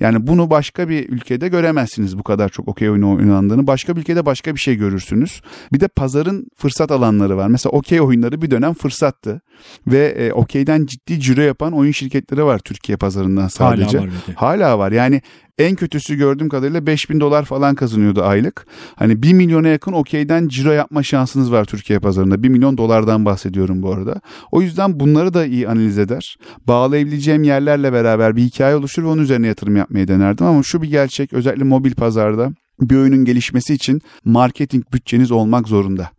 Yani 0.01 0.27
bunu 0.27 0.51
başka 0.51 0.88
bir 0.88 1.09
ülkede 1.09 1.49
göremezsiniz 1.49 2.19
bu 2.19 2.23
kadar 2.23 2.49
çok 2.49 2.69
okey 2.69 2.90
oyunu 2.90 3.16
oynandığını. 3.16 3.66
Başka 3.66 3.97
bir 3.97 4.01
ülkede 4.01 4.27
başka 4.27 4.55
bir 4.55 4.61
şey 4.61 4.77
görürsünüz. 4.77 5.40
Bir 5.73 5.81
de 5.81 5.88
pazarın 5.88 6.47
fırsat 6.57 6.90
alanları 6.90 7.37
var. 7.37 7.49
Mesela 7.49 7.73
okey 7.73 8.01
oyunları 8.01 8.43
bir 8.43 8.51
dönem 8.51 8.75
fırsattı. 8.75 9.40
Ve 9.87 10.07
e, 10.07 10.33
okeyden 10.33 10.87
ciddi 10.87 11.21
ciro 11.21 11.40
yapan 11.40 11.73
oyun 11.73 11.93
şirketleri 11.93 12.45
var 12.45 12.59
Türkiye 12.59 12.99
pazarından 12.99 13.49
sadece. 13.49 13.99
Hala 13.99 14.07
var. 14.09 14.14
Hala 14.35 14.79
var. 14.79 14.93
Yani 14.93 15.23
en 15.61 15.77
kötüsü 15.77 16.16
gördüğüm 16.16 16.49
kadarıyla 16.49 16.87
5000 16.87 17.20
dolar 17.20 17.44
falan 17.44 17.75
kazanıyordu 17.75 18.23
aylık. 18.23 18.66
Hani 18.96 19.23
1 19.23 19.33
milyona 19.33 19.68
yakın 19.68 19.92
okeyden 19.92 20.49
ciro 20.49 20.73
yapma 20.73 21.03
şansınız 21.03 21.53
var 21.53 21.64
Türkiye 21.64 21.99
pazarında. 21.99 22.42
1 22.42 22.49
milyon 22.49 22.79
dolardan 22.79 23.25
bahsediyorum 23.25 23.83
bu 23.83 23.92
arada. 23.92 24.20
O 24.53 24.62
yüzden 24.62 25.01
bunları 25.01 25.35
da 25.35 25.46
iyi 25.46 25.68
analiz 25.68 25.99
eder. 25.99 26.37
Bağlayabileceğim 26.66 27.42
yerlerle 27.42 27.92
beraber 27.92 28.37
bir 28.37 28.42
hikaye 28.42 28.77
oluşur 28.77 29.03
ve 29.03 29.07
onun 29.07 29.23
üzerine 29.23 29.46
yatırım 29.46 29.77
yapmayı 29.77 30.09
denerdim. 30.09 30.46
Ama 30.46 30.62
şu 30.62 30.83
bir 30.83 30.88
gerçek 30.88 31.33
özellikle 31.33 31.64
mobil 31.64 31.94
pazarda 31.94 32.53
bir 32.81 32.96
oyunun 32.96 33.25
gelişmesi 33.25 33.75
için 33.75 34.01
marketing 34.25 34.85
bütçeniz 34.92 35.31
olmak 35.31 35.68
zorunda. 35.68 36.11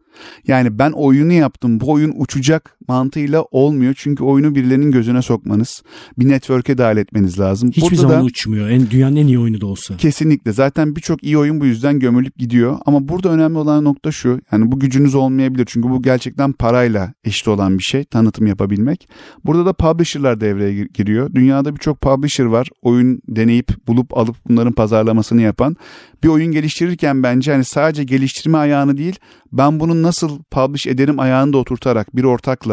Yani 0.47 0.79
ben 0.79 0.91
oyunu 0.91 1.33
yaptım 1.33 1.79
bu 1.79 1.91
oyun 1.91 2.13
uçacak 2.17 2.77
mantığıyla 2.87 3.41
olmuyor. 3.41 3.93
Çünkü 3.97 4.23
oyunu 4.23 4.55
birilerinin 4.55 4.91
gözüne 4.91 5.21
sokmanız, 5.21 5.83
bir 6.19 6.29
network'e 6.29 6.77
dahil 6.77 6.97
etmeniz 6.97 7.39
lazım. 7.39 7.69
Hiçbir 7.69 7.81
Burada 7.81 8.01
zaman 8.01 8.19
da, 8.19 8.23
uçmuyor. 8.23 8.69
En, 8.69 8.89
dünyanın 8.89 9.15
en 9.15 9.27
iyi 9.27 9.39
oyunu 9.39 9.61
da 9.61 9.65
olsa. 9.65 9.97
Kesinlikle. 9.97 10.51
Zaten 10.51 10.95
birçok 10.95 11.23
iyi 11.23 11.37
oyun 11.37 11.61
bu 11.61 11.65
yüzden 11.65 11.99
gömülüp 11.99 12.37
gidiyor. 12.37 12.77
Ama 12.85 13.07
burada 13.07 13.29
önemli 13.29 13.57
olan 13.57 13.83
nokta 13.83 14.11
şu. 14.11 14.41
Yani 14.51 14.71
bu 14.71 14.79
gücünüz 14.79 15.15
olmayabilir. 15.15 15.65
Çünkü 15.69 15.89
bu 15.89 16.01
gerçekten 16.01 16.51
parayla 16.51 17.13
eşit 17.23 17.47
olan 17.47 17.77
bir 17.77 17.83
şey. 17.83 18.03
Tanıtım 18.03 18.47
yapabilmek. 18.47 19.09
Burada 19.45 19.65
da 19.65 19.73
publisher'lar 19.73 20.41
devreye 20.41 20.87
giriyor. 20.93 21.33
Dünyada 21.33 21.75
birçok 21.75 22.01
publisher 22.01 22.45
var. 22.45 22.67
Oyun 22.81 23.21
deneyip 23.27 23.87
bulup 23.87 24.17
alıp 24.17 24.35
bunların 24.49 24.73
pazarlamasını 24.73 25.41
yapan. 25.41 25.75
Bir 26.23 26.27
oyun 26.27 26.51
geliştirirken 26.51 27.23
bence 27.23 27.51
hani 27.51 27.65
sadece 27.65 28.03
geliştirme 28.03 28.57
ayağını 28.57 28.97
değil 28.97 29.15
ben 29.51 29.79
bunu 29.79 30.01
nasıl 30.01 30.43
publish 30.43 30.87
ederim 30.87 31.19
ayağını 31.19 31.53
da 31.53 31.57
oturtarak 31.57 32.15
bir 32.15 32.23
ortakla, 32.23 32.70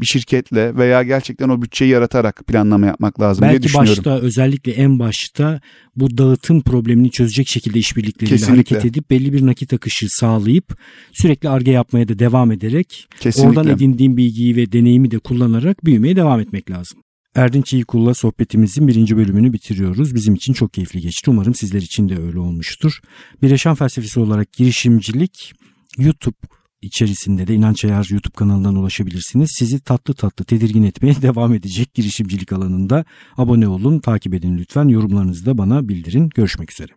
bir 0.00 0.06
şirketle 0.06 0.76
veya 0.76 1.02
gerçekten 1.02 1.48
o 1.48 1.62
bütçeyi 1.62 1.90
yaratarak 1.90 2.46
planlama 2.46 2.86
yapmak 2.86 3.20
lazım 3.20 3.42
Belki 3.42 3.52
diye 3.52 3.62
düşünüyorum. 3.62 3.88
Belki 3.88 4.04
başta 4.04 4.26
özellikle 4.26 4.72
en 4.72 4.98
başta 4.98 5.60
bu 5.96 6.18
dağıtım 6.18 6.62
problemini 6.62 7.10
çözecek 7.10 7.48
şekilde 7.48 7.78
işbirlikleriyle 7.78 8.36
Kesinlikle. 8.36 8.74
hareket 8.74 8.90
edip 8.90 9.10
belli 9.10 9.32
bir 9.32 9.46
nakit 9.46 9.72
akışı 9.72 10.06
sağlayıp 10.08 10.78
sürekli 11.12 11.48
arge 11.48 11.70
yapmaya 11.70 12.08
da 12.08 12.18
devam 12.18 12.52
ederek 12.52 13.08
Kesinlikle. 13.20 13.48
oradan 13.48 13.74
edindiğim 13.74 14.16
bilgiyi 14.16 14.56
ve 14.56 14.72
deneyimi 14.72 15.10
de 15.10 15.18
kullanarak 15.18 15.84
büyümeye 15.84 16.16
devam 16.16 16.40
etmek 16.40 16.70
lazım. 16.70 16.98
Erdinç 17.34 17.72
İyikul'la 17.72 18.14
sohbetimizin 18.14 18.88
birinci 18.88 19.16
bölümünü 19.16 19.52
bitiriyoruz. 19.52 20.14
Bizim 20.14 20.34
için 20.34 20.52
çok 20.52 20.74
keyifli 20.74 21.00
geçti. 21.00 21.30
Umarım 21.30 21.54
sizler 21.54 21.82
için 21.82 22.08
de 22.08 22.18
öyle 22.18 22.38
olmuştur. 22.38 23.00
Bir 23.42 23.50
yaşam 23.50 23.74
felsefesi 23.74 24.20
olarak 24.20 24.52
girişimcilik 24.52 25.52
YouTube 25.98 26.36
içerisinde 26.82 27.46
de 27.46 27.54
İnanç 27.54 27.84
Ayar 27.84 28.08
YouTube 28.10 28.34
kanalından 28.36 28.76
ulaşabilirsiniz. 28.76 29.50
Sizi 29.58 29.80
tatlı 29.80 30.14
tatlı 30.14 30.44
tedirgin 30.44 30.82
etmeye 30.82 31.14
devam 31.22 31.54
edecek 31.54 31.94
girişimcilik 31.94 32.52
alanında 32.52 33.04
abone 33.36 33.68
olun, 33.68 33.98
takip 33.98 34.34
edin 34.34 34.58
lütfen. 34.58 34.88
Yorumlarınızı 34.88 35.46
da 35.46 35.58
bana 35.58 35.88
bildirin. 35.88 36.28
Görüşmek 36.28 36.72
üzere. 36.72 36.92